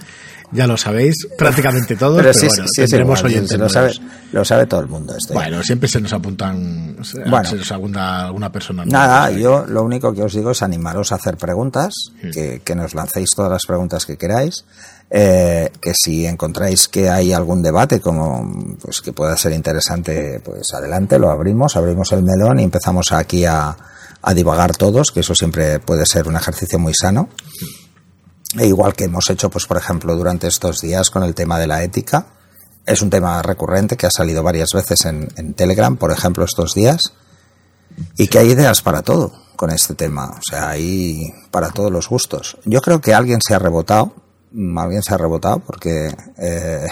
ya 0.53 0.69
lo 0.69 0.77
sabéis, 0.77 1.27
prácticamente 1.39 1.97
todos, 1.97 2.19
pero, 2.19 2.33
sí, 2.33 2.47
bueno, 2.47 2.65
sí, 2.69 2.83
tendremos 2.83 3.25
oyentes. 3.25 3.59
Lo 3.59 3.69
sabe, 3.69 3.93
lo 4.31 4.45
sabe 4.45 4.67
todo 4.67 4.81
el 4.81 4.87
mundo. 4.87 5.17
Esto 5.17 5.35
bueno, 5.35 5.65
siempre 5.65 5.89
se 5.89 6.01
nos 6.01 6.13
apuntan, 6.13 6.97
bueno, 7.27 7.45
se 7.45 7.57
nos 7.57 7.73
apunta 7.73 8.27
alguna 8.27 8.53
persona. 8.53 8.85
Nada, 8.85 9.33
yo 9.33 9.67
lo 9.67 9.83
único 9.83 10.15
que 10.15 10.23
os 10.23 10.33
digo 10.33 10.53
es 10.53 10.63
animaros 10.63 11.11
a 11.11 11.17
hacer 11.17 11.37
preguntas, 11.39 11.93
hmm. 12.23 12.31
que, 12.31 12.63
que 12.65 12.75
nos 12.77 12.95
lancéis 12.95 13.31
todas 13.31 13.51
las 13.51 13.67
preguntas 13.67 14.07
que 14.07 14.17
queráis. 14.17 14.65
Eh, 15.13 15.73
que 15.81 15.93
si 15.93 16.25
encontráis 16.25 16.87
que 16.87 17.11
hay 17.11 17.33
algún 17.33 17.63
debate 17.63 18.01
como 18.01 18.77
pues 18.81 19.01
que 19.01 19.13
pueda 19.13 19.37
ser 19.37 19.53
interesante, 19.53 20.41
pues 20.45 20.73
adelante, 20.73 21.19
lo 21.19 21.31
abrimos, 21.31 21.77
abrimos 21.77 22.13
el 22.13 22.23
melón 22.23 22.61
y 22.61 22.63
empezamos 22.63 23.11
aquí 23.11 23.45
a, 23.45 23.77
a 24.23 24.35
divagar 24.35 24.77
todos, 24.77 25.11
que 25.11 25.21
eso 25.21 25.35
siempre 25.35 25.81
puede 25.81 26.07
ser 26.07 26.29
un 26.29 26.37
ejercicio 26.37 26.79
muy 26.79 26.95
sano. 26.95 27.29
E 28.57 28.67
igual 28.67 28.95
que 28.95 29.05
hemos 29.05 29.29
hecho, 29.31 29.51
pues 29.51 29.67
por 29.67 29.77
ejemplo, 29.77 30.15
durante 30.17 30.47
estos 30.47 30.81
días 30.81 31.11
con 31.11 31.25
el 31.25 31.35
tema 31.35 31.59
de 31.59 31.67
la 31.67 31.83
ética, 31.83 32.27
es 32.87 33.03
un 33.03 33.11
tema 33.11 33.43
recurrente 33.43 33.97
que 33.97 34.07
ha 34.07 34.11
salido 34.11 34.43
varias 34.43 34.71
veces 34.73 35.05
en, 35.07 35.29
en 35.37 35.55
Telegram, 35.55 35.97
por 35.97 36.13
ejemplo, 36.13 36.45
estos 36.45 36.75
días, 36.75 37.13
y 38.17 38.29
que 38.29 38.39
hay 38.39 38.51
ideas 38.51 38.81
para 38.83 39.03
todo 39.03 39.33
con 39.57 39.71
este 39.71 39.95
tema, 39.95 40.31
o 40.31 40.41
sea, 40.49 40.71
hay 40.71 41.35
para 41.51 41.71
todos 41.71 41.93
los 41.93 42.09
gustos. 42.09 42.57
Yo 42.65 42.81
creo 42.81 43.01
que 43.01 43.13
alguien 43.13 43.41
se 43.47 43.55
ha 43.55 43.59
rebotado, 43.59 44.15
más 44.53 44.89
bien 44.89 45.03
se 45.03 45.15
ha 45.15 45.19
rebotado 45.19 45.61
porque 45.61 46.09
eh, 46.39 46.87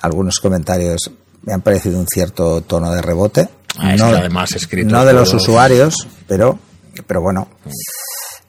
algunos 0.00 0.38
comentarios 0.40 1.10
me 1.42 1.52
han 1.52 1.62
parecido 1.62 1.98
un 1.98 2.06
cierto 2.06 2.60
tono 2.62 2.92
de 2.92 3.02
rebote. 3.02 3.48
Ah, 3.78 3.94
no, 3.96 4.06
además 4.06 4.52
escrito 4.52 4.90
no 4.90 5.04
de 5.04 5.12
los 5.12 5.32
usuarios, 5.32 5.94
pero, 6.26 6.58
pero 7.06 7.22
bueno. 7.22 7.48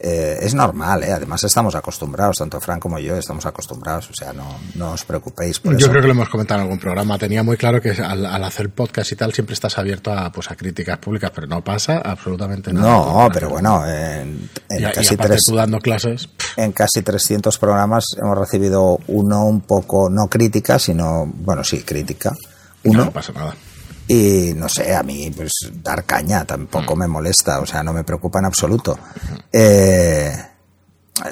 Eh, 0.03 0.39
es 0.41 0.55
normal, 0.55 1.03
¿eh? 1.03 1.11
además 1.11 1.43
estamos 1.43 1.75
acostumbrados, 1.75 2.37
tanto 2.37 2.59
Fran 2.59 2.79
como 2.79 2.97
yo 2.97 3.17
estamos 3.17 3.45
acostumbrados, 3.45 4.09
o 4.09 4.13
sea, 4.15 4.33
no, 4.33 4.59
no 4.73 4.93
os 4.93 5.05
preocupéis. 5.05 5.59
Por 5.59 5.77
yo 5.77 5.89
creo 5.89 6.01
que 6.01 6.07
lo 6.07 6.13
hemos 6.13 6.27
comentado 6.27 6.59
en 6.59 6.63
algún 6.63 6.79
programa, 6.79 7.19
tenía 7.19 7.43
muy 7.43 7.55
claro 7.55 7.79
que 7.79 7.91
al, 7.91 8.25
hacer 8.43 8.71
podcast 8.71 9.11
y 9.11 9.15
tal 9.15 9.31
siempre 9.31 9.53
estás 9.53 9.77
abierto 9.77 10.11
a, 10.11 10.31
pues, 10.31 10.49
a 10.49 10.55
críticas 10.55 10.97
públicas, 10.97 11.29
pero 11.35 11.45
no 11.45 11.63
pasa 11.63 11.99
absolutamente 11.99 12.73
nada. 12.73 12.87
No, 12.87 13.29
pero 13.31 13.49
bueno, 13.49 13.85
en, 13.87 14.49
casi 14.91 15.15
tres, 15.17 15.43
dando 15.53 15.77
clases. 15.77 16.29
En 16.57 16.71
casi 16.71 17.03
300 17.03 17.59
programas 17.59 18.05
hemos 18.19 18.35
recibido 18.39 18.97
uno 19.05 19.45
un 19.45 19.61
poco, 19.61 20.09
no 20.09 20.27
crítica, 20.27 20.79
sino, 20.79 21.27
bueno, 21.27 21.63
sí, 21.63 21.83
crítica. 21.83 22.31
Uno, 22.85 23.05
no 23.05 23.11
pasa 23.11 23.33
nada 23.33 23.53
y 24.07 24.53
no 24.55 24.67
sé, 24.67 24.95
a 24.95 25.03
mí 25.03 25.31
pues 25.35 25.51
dar 25.83 26.05
caña 26.05 26.45
tampoco 26.45 26.95
mm. 26.95 26.99
me 26.99 27.07
molesta, 27.07 27.59
o 27.59 27.65
sea, 27.65 27.83
no 27.83 27.93
me 27.93 28.03
preocupa 28.03 28.39
en 28.39 28.45
absoluto. 28.45 28.97
Eh, 29.51 30.31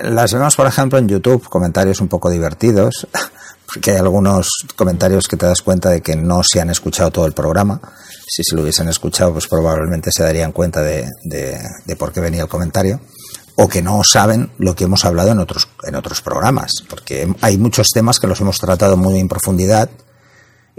las 0.04 0.34
vemos, 0.34 0.56
por 0.56 0.68
ejemplo, 0.68 1.00
en 1.00 1.08
YouTube, 1.08 1.48
comentarios 1.50 2.00
un 2.02 2.08
poco 2.08 2.30
divertidos, 2.30 3.08
porque 3.66 3.92
hay 3.92 3.98
algunos 3.98 4.50
comentarios 4.76 5.28
que 5.28 5.38
te 5.38 5.46
das 5.46 5.62
cuenta 5.62 5.90
de 5.90 6.02
que 6.02 6.16
no 6.16 6.42
se 6.44 6.62
han 6.62 6.70
escuchado 6.70 7.12
todo 7.12 7.26
el 7.26 7.34
programa. 7.34 7.80
Si 8.28 8.44
se 8.44 8.56
lo 8.56 8.62
hubiesen 8.62 8.88
escuchado, 8.88 9.34
pues 9.34 9.48
probablemente 9.48 10.12
se 10.12 10.24
darían 10.24 10.52
cuenta 10.52 10.82
de, 10.82 11.08
de 11.24 11.96
por 11.96 12.12
qué 12.12 12.20
venía 12.20 12.44
el 12.44 12.48
comentario 12.48 13.00
o 13.62 13.68
que 13.68 13.82
no 13.82 14.02
saben 14.06 14.52
lo 14.58 14.74
que 14.74 14.86
hemos 14.86 15.04
hablado 15.04 15.32
en 15.32 15.40
otros, 15.40 15.68
en 15.84 15.96
otros 15.96 16.22
programas, 16.22 16.72
porque 16.90 17.28
hay 17.42 17.58
muchos 17.58 17.90
temas 17.94 18.18
que 18.18 18.28
los 18.28 18.40
hemos 18.40 18.58
tratado 18.58 18.96
muy 18.96 19.20
en 19.20 19.28
profundidad 19.28 19.90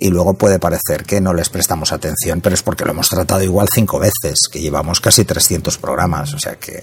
y 0.00 0.08
luego 0.08 0.32
puede 0.34 0.58
parecer 0.58 1.04
que 1.04 1.20
no 1.20 1.34
les 1.34 1.50
prestamos 1.50 1.92
atención, 1.92 2.40
pero 2.40 2.54
es 2.54 2.62
porque 2.62 2.86
lo 2.86 2.92
hemos 2.92 3.10
tratado 3.10 3.42
igual 3.42 3.68
cinco 3.72 3.98
veces, 3.98 4.48
que 4.50 4.60
llevamos 4.60 4.98
casi 4.98 5.24
300 5.24 5.76
programas, 5.76 6.32
o 6.32 6.38
sea 6.38 6.56
que, 6.56 6.82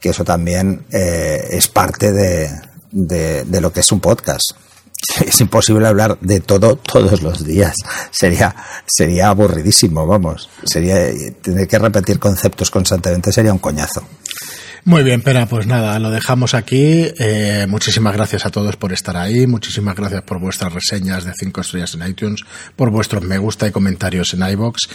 que 0.00 0.08
eso 0.08 0.24
también 0.24 0.84
eh, 0.90 1.46
es 1.50 1.68
parte 1.68 2.12
de, 2.12 2.50
de, 2.90 3.60
lo 3.60 3.72
que 3.72 3.80
es 3.80 3.92
un 3.92 4.00
podcast. 4.00 4.50
Es 5.24 5.40
imposible 5.40 5.86
hablar 5.86 6.18
de 6.20 6.40
todo 6.40 6.74
todos 6.76 7.22
los 7.22 7.44
días. 7.44 7.74
Sería, 8.10 8.54
sería 8.84 9.28
aburridísimo, 9.28 10.04
vamos. 10.06 10.50
Sería, 10.64 10.96
tener 11.40 11.68
que 11.68 11.78
repetir 11.78 12.18
conceptos 12.18 12.70
constantemente 12.70 13.32
sería 13.32 13.52
un 13.52 13.60
coñazo. 13.60 14.02
Muy 14.88 15.02
bien, 15.02 15.20
Pera, 15.20 15.44
pues 15.44 15.66
nada, 15.66 15.98
lo 15.98 16.10
dejamos 16.10 16.54
aquí. 16.54 17.12
Eh, 17.18 17.66
muchísimas 17.68 18.14
gracias 18.14 18.46
a 18.46 18.50
todos 18.50 18.76
por 18.76 18.94
estar 18.94 19.18
ahí. 19.18 19.46
Muchísimas 19.46 19.94
gracias 19.94 20.22
por 20.22 20.40
vuestras 20.40 20.72
reseñas 20.72 21.26
de 21.26 21.34
5 21.38 21.60
estrellas 21.60 21.92
en 21.92 22.08
iTunes, 22.08 22.40
por 22.74 22.88
vuestros 22.88 23.22
me 23.22 23.36
gusta 23.36 23.66
y 23.66 23.70
comentarios 23.70 24.32
en 24.32 24.48
iBox. 24.48 24.88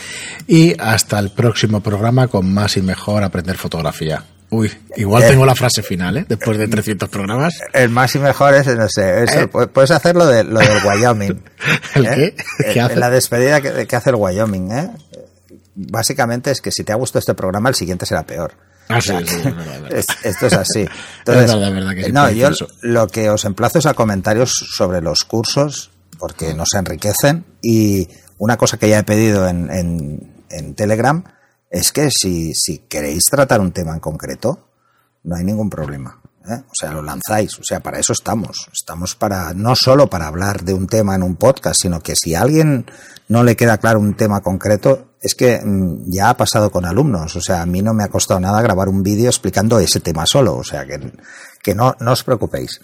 Y 0.48 0.74
hasta 0.80 1.20
el 1.20 1.30
próximo 1.30 1.82
programa 1.82 2.28
con 2.28 2.52
más 2.52 2.76
y 2.76 2.82
mejor 2.82 3.24
aprender 3.24 3.56
fotografía. 3.56 4.24
Uy, 4.50 4.72
igual 4.96 5.22
eh, 5.22 5.28
tengo 5.28 5.46
la 5.46 5.54
frase 5.54 5.84
final, 5.84 6.18
¿eh? 6.18 6.26
Después 6.28 6.58
de 6.58 6.68
300 6.68 7.08
programas. 7.10 7.54
El 7.72 7.90
más 7.90 8.16
y 8.16 8.18
mejor 8.18 8.56
es, 8.56 8.66
no 8.66 8.90
sé, 8.90 9.26
eso, 9.26 9.42
eh. 9.42 9.68
puedes 9.68 9.92
hacer 9.92 10.16
lo, 10.16 10.26
de, 10.26 10.44
lo 10.44 10.60
del 10.60 10.84
Wyoming. 10.84 11.44
¿El 11.94 12.10
qué? 12.10 12.36
¿Qué 12.74 12.82
hace? 12.82 12.96
La 12.96 13.12
despedida 13.12 13.62
que, 13.62 13.86
que 13.86 13.96
hace 13.96 14.10
el 14.10 14.16
Wyoming, 14.16 14.72
¿eh? 14.72 14.90
Básicamente 15.76 16.50
es 16.50 16.62
que 16.62 16.72
si 16.72 16.84
te 16.84 16.94
ha 16.94 16.96
gustado 16.96 17.20
este 17.20 17.36
programa, 17.36 17.70
el 17.70 17.76
siguiente 17.76 18.08
será 18.08 18.24
peor. 18.24 18.56
Ah, 18.90 19.02
sí, 19.02 19.14
esto 20.24 20.48
es 20.48 20.54
así. 20.54 20.86
Entonces, 21.26 22.12
no, 22.12 22.30
yo 22.32 22.50
lo 22.82 23.08
que 23.08 23.30
os 23.30 23.46
emplazo 23.46 23.80
es 23.80 23.86
a 23.86 23.94
comentarios 23.94 24.52
sobre 24.76 25.02
los 25.02 25.24
cursos, 25.24 25.92
porque 26.20 26.54
nos 26.54 26.74
enriquecen. 26.74 27.46
Y 27.62 28.08
una 28.38 28.58
cosa 28.58 28.78
que 28.78 28.90
ya 28.90 29.00
he 29.00 29.04
pedido 29.04 29.48
en, 29.48 29.70
en, 30.50 30.76
Telegram 30.76 31.24
es 31.70 31.92
que 31.92 32.10
si, 32.12 32.54
si 32.54 32.80
queréis 32.80 33.24
tratar 33.30 33.62
un 33.62 33.72
tema 33.72 33.94
en 33.94 34.00
concreto, 34.00 34.70
no 35.24 35.36
hay 35.36 35.44
ningún 35.44 35.70
problema. 35.70 36.22
¿eh? 36.48 36.62
O 36.66 36.74
sea, 36.74 36.92
lo 36.92 37.02
lanzáis. 37.02 37.58
O 37.60 37.64
sea, 37.64 37.80
para 37.80 38.00
eso 38.00 38.14
estamos. 38.14 38.70
Estamos 38.72 39.16
para, 39.16 39.54
no 39.54 39.76
solo 39.76 40.10
para 40.10 40.28
hablar 40.28 40.64
de 40.64 40.74
un 40.74 40.88
tema 40.88 41.16
en 41.16 41.24
un 41.24 41.36
podcast, 41.36 41.82
sino 41.82 42.02
que 42.02 42.14
si 42.16 42.36
a 42.36 42.42
alguien 42.42 42.86
no 43.28 43.44
le 43.44 43.56
queda 43.56 43.78
claro 43.78 44.00
un 44.00 44.16
tema 44.16 44.42
concreto, 44.42 45.13
es 45.24 45.36
que 45.36 45.60
mm, 45.64 46.12
ya 46.12 46.30
ha 46.30 46.38
pasado 46.38 46.70
con 46.70 46.86
alumnos. 46.86 47.36
O 47.36 47.42
sea, 47.42 47.62
a 47.62 47.66
mí 47.66 47.82
no 47.82 47.94
me 47.94 48.04
ha 48.04 48.10
costado 48.10 48.40
nada 48.40 48.62
grabar 48.62 48.90
un 48.90 49.02
vídeo 49.02 49.30
explicando 49.30 49.80
ese 49.80 50.02
tema 50.02 50.26
solo. 50.26 50.56
O 50.58 50.64
sea, 50.64 50.86
que, 50.86 51.00
que 51.62 51.74
no, 51.74 51.96
no 52.00 52.12
os 52.12 52.24
preocupéis. 52.24 52.82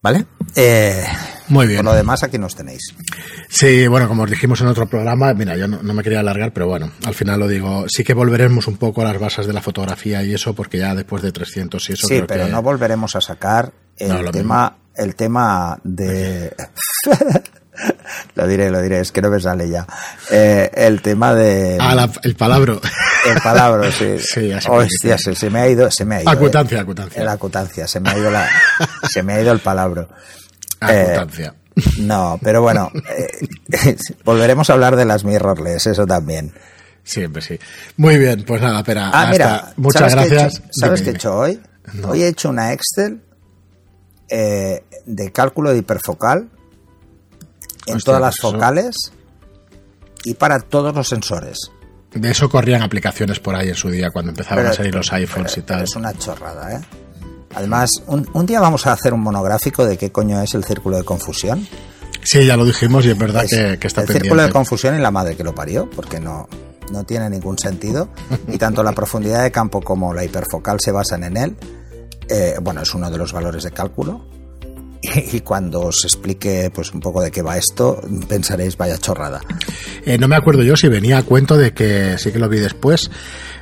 ¿Vale? 0.00 0.26
Eh, 0.54 1.04
Muy 1.48 1.66
bien. 1.66 1.78
Por 1.78 1.86
lo 1.86 1.94
demás, 1.94 2.22
aquí 2.22 2.38
nos 2.38 2.54
tenéis. 2.54 2.94
Sí, 3.48 3.86
bueno, 3.88 4.06
como 4.06 4.24
os 4.24 4.30
dijimos 4.30 4.60
en 4.60 4.68
otro 4.68 4.86
programa, 4.86 5.32
mira, 5.34 5.56
yo 5.56 5.66
no, 5.66 5.80
me 5.82 6.02
quería 6.02 6.20
alargar, 6.20 6.52
pero 6.52 6.68
bueno, 6.68 6.90
al 7.04 7.14
final 7.14 7.40
lo 7.40 7.48
digo. 7.48 7.84
Sí 7.88 8.04
que 8.04 8.14
volveremos 8.14 8.66
un 8.68 8.76
poco 8.76 9.02
a 9.02 9.04
las 9.04 9.18
bases 9.18 9.46
de 9.46 9.52
la 9.52 9.62
fotografía 9.62 10.22
y 10.22 10.34
eso, 10.34 10.54
porque 10.54 10.78
ya 10.78 10.94
después 10.94 11.22
de 11.22 11.32
300 11.32 11.90
y 11.90 11.92
eso. 11.92 12.06
Sí, 12.06 12.22
pero 12.26 12.48
no 12.48 12.62
volveremos 12.62 13.16
a 13.16 13.20
sacar 13.20 13.72
el 13.96 14.30
tema, 14.30 14.76
el 14.94 15.14
tema 15.16 15.78
de. 15.82 16.54
lo 18.34 18.46
diré, 18.46 18.70
lo 18.70 18.80
diré, 18.80 19.00
es 19.00 19.12
que 19.12 19.22
no 19.22 19.30
me 19.30 19.40
sale 19.40 19.68
ya. 19.68 19.86
Eh, 20.30 20.70
el 20.74 21.02
tema 21.02 21.34
de. 21.34 21.78
Ah, 21.80 22.08
el 22.22 22.34
palabro. 22.34 22.80
El 23.26 23.40
palabro, 23.40 23.90
sí. 23.92 24.16
sí 24.18 24.52
Hostia, 24.68 25.18
se, 25.18 25.50
me 25.50 25.60
ha 25.60 25.68
ido, 25.68 25.90
se 25.90 26.04
me 26.04 26.16
ha 26.16 26.22
ido. 26.22 26.30
Acutancia, 26.30 26.78
eh. 26.78 26.80
acutancia. 26.80 27.24
La 27.24 27.32
acutancia, 27.32 27.86
se 27.86 28.00
me 28.00 28.10
ha 28.10 28.18
ido 28.18 28.30
la, 28.30 28.48
se 29.10 29.22
me 29.22 29.34
ha 29.34 29.40
ido 29.40 29.52
el 29.52 29.60
palabro. 29.60 30.08
Acutancia. 30.80 31.54
Eh, 31.76 31.82
no, 31.98 32.38
pero 32.42 32.60
bueno, 32.60 32.90
volveremos 34.24 34.68
a 34.68 34.72
hablar 34.72 34.96
de 34.96 35.04
las 35.04 35.24
mirrorless, 35.24 35.86
eso 35.86 36.06
también. 36.06 36.52
Siempre 37.04 37.40
sí. 37.40 37.58
Muy 37.96 38.18
bien, 38.18 38.44
pues 38.44 38.60
nada, 38.60 38.80
espera. 38.80 39.10
Ah, 39.12 39.28
mira, 39.30 39.72
muchas 39.76 40.12
gracias. 40.12 40.62
¿Sabes 40.72 41.02
qué 41.02 41.10
he 41.10 41.12
hecho 41.14 41.34
hoy? 41.34 41.60
Hoy 42.04 42.22
he 42.22 42.28
hecho 42.28 42.50
una 42.50 42.72
Excel 42.72 43.22
de 44.28 45.32
cálculo 45.32 45.70
de 45.70 45.78
hiperfocal 45.78 46.50
en 47.88 48.00
todas 48.00 48.20
las 48.20 48.38
focales 48.38 49.12
y 50.24 50.34
para 50.34 50.60
todos 50.60 50.94
los 50.94 51.08
sensores. 51.08 51.70
De 52.12 52.30
eso 52.30 52.48
corrían 52.48 52.82
aplicaciones 52.82 53.38
por 53.38 53.54
ahí 53.54 53.68
en 53.68 53.74
su 53.74 53.90
día 53.90 54.10
cuando 54.10 54.30
empezaban 54.30 54.66
a 54.66 54.72
salir 54.72 54.94
los 54.94 55.12
iPhones 55.12 55.56
y 55.58 55.62
tal. 55.62 55.82
Es 55.82 55.94
una 55.94 56.12
chorrada, 56.14 56.74
¿eh? 56.74 56.80
Además, 57.54 57.90
un, 58.06 58.46
día 58.46 58.60
vamos 58.60 58.86
a 58.86 58.92
hacer 58.92 59.12
un 59.12 59.20
monográfico 59.20 59.84
de 59.84 59.96
qué 59.96 60.12
coño 60.12 60.40
es 60.40 60.54
el 60.54 60.64
círculo 60.64 60.96
de 60.96 61.04
confusión. 61.04 61.66
Sí, 62.22 62.44
ya 62.46 62.56
lo 62.56 62.64
dijimos 62.64 63.04
y 63.06 63.10
es 63.10 63.18
verdad 63.18 63.46
que, 63.48 63.78
está 63.86 64.02
El 64.02 64.08
círculo 64.08 64.42
de 64.42 64.50
confusión 64.50 64.96
y 64.96 65.00
la 65.00 65.10
madre 65.10 65.36
que 65.36 65.44
lo 65.44 65.54
parió, 65.54 65.88
porque 65.88 66.20
no, 66.20 66.48
no 66.92 67.04
tiene 67.04 67.30
ningún 67.30 67.58
sentido. 67.58 68.10
Y 68.48 68.58
tanto 68.58 68.82
la 68.82 68.92
profundidad 68.92 69.42
de 69.42 69.50
campo 69.50 69.80
como 69.80 70.12
la 70.12 70.24
hiperfocal 70.24 70.78
se 70.80 70.92
basan 70.92 71.24
en 71.24 71.36
él. 71.36 71.56
Eh, 72.28 72.56
bueno, 72.60 72.82
es 72.82 72.94
uno 72.94 73.10
de 73.10 73.18
los 73.18 73.32
valores 73.32 73.64
de 73.64 73.70
cálculo. 73.70 74.24
y 75.32 75.40
cuando 75.40 75.80
os 75.82 76.04
explique 76.04 76.70
pues 76.74 76.92
un 76.92 77.00
poco 77.00 77.22
de 77.22 77.30
qué 77.30 77.42
va 77.42 77.56
esto, 77.56 78.00
pensaréis 78.28 78.76
vaya 78.76 78.98
chorrada. 78.98 79.40
Eh, 80.04 80.18
no 80.18 80.28
me 80.28 80.36
acuerdo 80.36 80.62
yo 80.62 80.76
si 80.76 80.88
venía 80.88 81.18
a 81.18 81.22
cuento 81.22 81.56
de 81.56 81.72
que, 81.72 82.16
sí 82.18 82.32
que 82.32 82.38
lo 82.38 82.48
vi 82.48 82.58
después, 82.58 83.10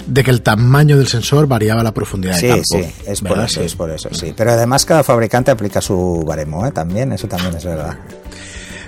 de 0.06 0.22
que 0.22 0.30
el 0.30 0.42
tamaño 0.42 0.96
del 0.96 1.08
sensor 1.08 1.46
variaba 1.46 1.82
la 1.82 1.92
profundidad 1.92 2.36
sí, 2.36 2.46
de 2.46 2.52
campo. 2.52 2.64
Sí, 2.64 2.94
es 3.06 3.20
por 3.20 3.38
eso, 3.38 3.62
es 3.62 3.74
por 3.74 3.90
eso, 3.90 4.08
sí. 4.12 4.32
Pero 4.36 4.52
además 4.52 4.84
cada 4.84 5.02
fabricante 5.02 5.50
aplica 5.50 5.80
su 5.80 6.22
baremo, 6.26 6.66
¿eh? 6.66 6.72
También, 6.72 7.12
eso 7.12 7.26
también 7.26 7.54
es 7.56 7.64
verdad. 7.64 7.96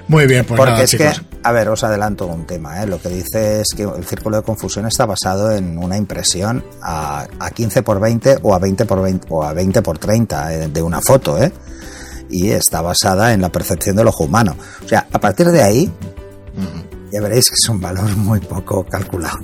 Muy 0.08 0.26
bien, 0.26 0.46
pues 0.46 0.58
Porque 0.58 0.84
es 0.84 0.96
que, 0.96 1.12
a 1.42 1.52
ver, 1.52 1.68
os 1.68 1.84
adelanto 1.84 2.26
un 2.26 2.46
tema, 2.46 2.82
¿eh? 2.82 2.86
Lo 2.86 2.98
que 3.00 3.10
dice 3.10 3.60
es 3.60 3.68
que 3.76 3.82
el 3.82 4.04
círculo 4.04 4.38
de 4.38 4.42
confusión 4.42 4.86
está 4.86 5.04
basado 5.04 5.52
en 5.52 5.76
una 5.76 5.98
impresión 5.98 6.64
a, 6.80 7.26
a 7.38 7.50
15 7.50 7.82
por 7.82 8.00
20 8.00 8.38
o 8.42 8.54
a 8.54 8.58
20 8.58 8.86
por 8.86 9.02
20 9.02 9.26
o 9.28 9.44
a 9.44 9.52
20 9.52 9.82
por 9.82 9.98
30 9.98 10.54
eh, 10.54 10.68
de 10.68 10.82
una 10.82 11.02
foto, 11.02 11.36
¿eh? 11.42 11.52
Y 12.30 12.50
está 12.50 12.82
basada 12.82 13.32
en 13.32 13.40
la 13.40 13.50
percepción 13.50 13.96
del 13.96 14.08
ojo 14.08 14.24
humano. 14.24 14.56
O 14.84 14.88
sea, 14.88 15.06
a 15.12 15.18
partir 15.20 15.46
de 15.50 15.62
ahí, 15.62 15.92
ya 17.12 17.20
veréis 17.20 17.48
que 17.48 17.54
es 17.54 17.68
un 17.68 17.80
valor 17.80 18.14
muy 18.16 18.40
poco 18.40 18.84
calculado. 18.84 19.38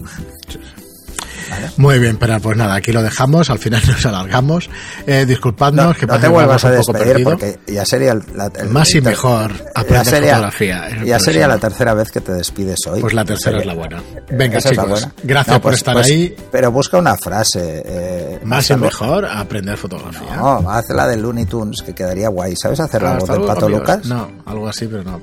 Muy 1.76 1.98
bien, 1.98 2.16
pero 2.16 2.38
pues 2.40 2.56
nada, 2.56 2.74
aquí 2.74 2.92
lo 2.92 3.02
dejamos, 3.02 3.50
al 3.50 3.58
final 3.58 3.82
nos 3.86 4.04
alargamos. 4.06 4.70
Eh, 5.06 5.24
disculpadnos 5.26 5.86
no, 5.86 5.94
que 5.94 6.06
no 6.06 6.18
te 6.18 6.28
vuelvas 6.28 6.64
a 6.64 6.70
despedir 6.70 7.24
porque 7.24 7.58
ya 7.66 7.84
sería 7.84 8.12
el, 8.12 8.22
más 8.70 8.94
y 8.94 9.00
mejor 9.00 9.52
aprender 9.74 10.06
sería, 10.06 10.34
fotografía. 10.34 10.88
Eh, 10.88 11.06
ya 11.06 11.18
sería 11.18 11.48
la 11.48 11.58
tercera 11.58 11.94
vez 11.94 12.10
que 12.10 12.20
te 12.20 12.32
despides 12.32 12.78
hoy. 12.86 13.00
Pues 13.00 13.14
la 13.14 13.24
tercera 13.24 13.58
es 13.58 13.66
la 13.66 13.74
buena. 13.74 14.02
Venga, 14.30 14.60
chicos, 14.60 15.08
gracias 15.22 15.56
por 15.56 15.70
pues, 15.70 15.76
estar 15.76 15.94
pues, 15.94 16.06
ahí. 16.06 16.34
Pero 16.50 16.72
busca 16.72 16.98
una 16.98 17.16
frase. 17.16 17.82
Eh, 17.84 18.40
más 18.44 18.70
y 18.70 18.76
mejor 18.76 19.24
aprender 19.26 19.76
fotografía. 19.76 20.36
No, 20.36 20.70
haz 20.70 20.88
la 20.90 21.06
de 21.06 21.16
Looney 21.16 21.46
Tunes, 21.46 21.82
que 21.82 21.94
quedaría 21.94 22.28
guay. 22.28 22.54
¿Sabes 22.56 22.80
hacer 22.80 23.02
la 23.02 23.18
voz 23.18 23.28
del 23.28 23.42
Pato 23.42 23.68
Lucas? 23.68 24.04
No, 24.06 24.30
algo 24.46 24.68
así, 24.68 24.86
pero 24.86 25.02
no. 25.04 25.20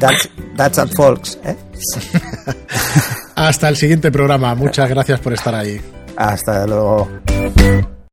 that's, 0.00 0.28
that's 0.56 0.78
at 0.78 0.88
Folks, 0.94 1.38
¿eh? 1.44 1.56
Hasta 3.34 3.68
el 3.68 3.76
siguiente 3.76 4.10
programa. 4.10 4.54
Muchas 4.54 4.88
gracias 4.88 5.20
por 5.20 5.32
estar 5.32 5.54
ahí. 5.54 5.80
Hasta 6.16 6.66
luego. 6.66 7.08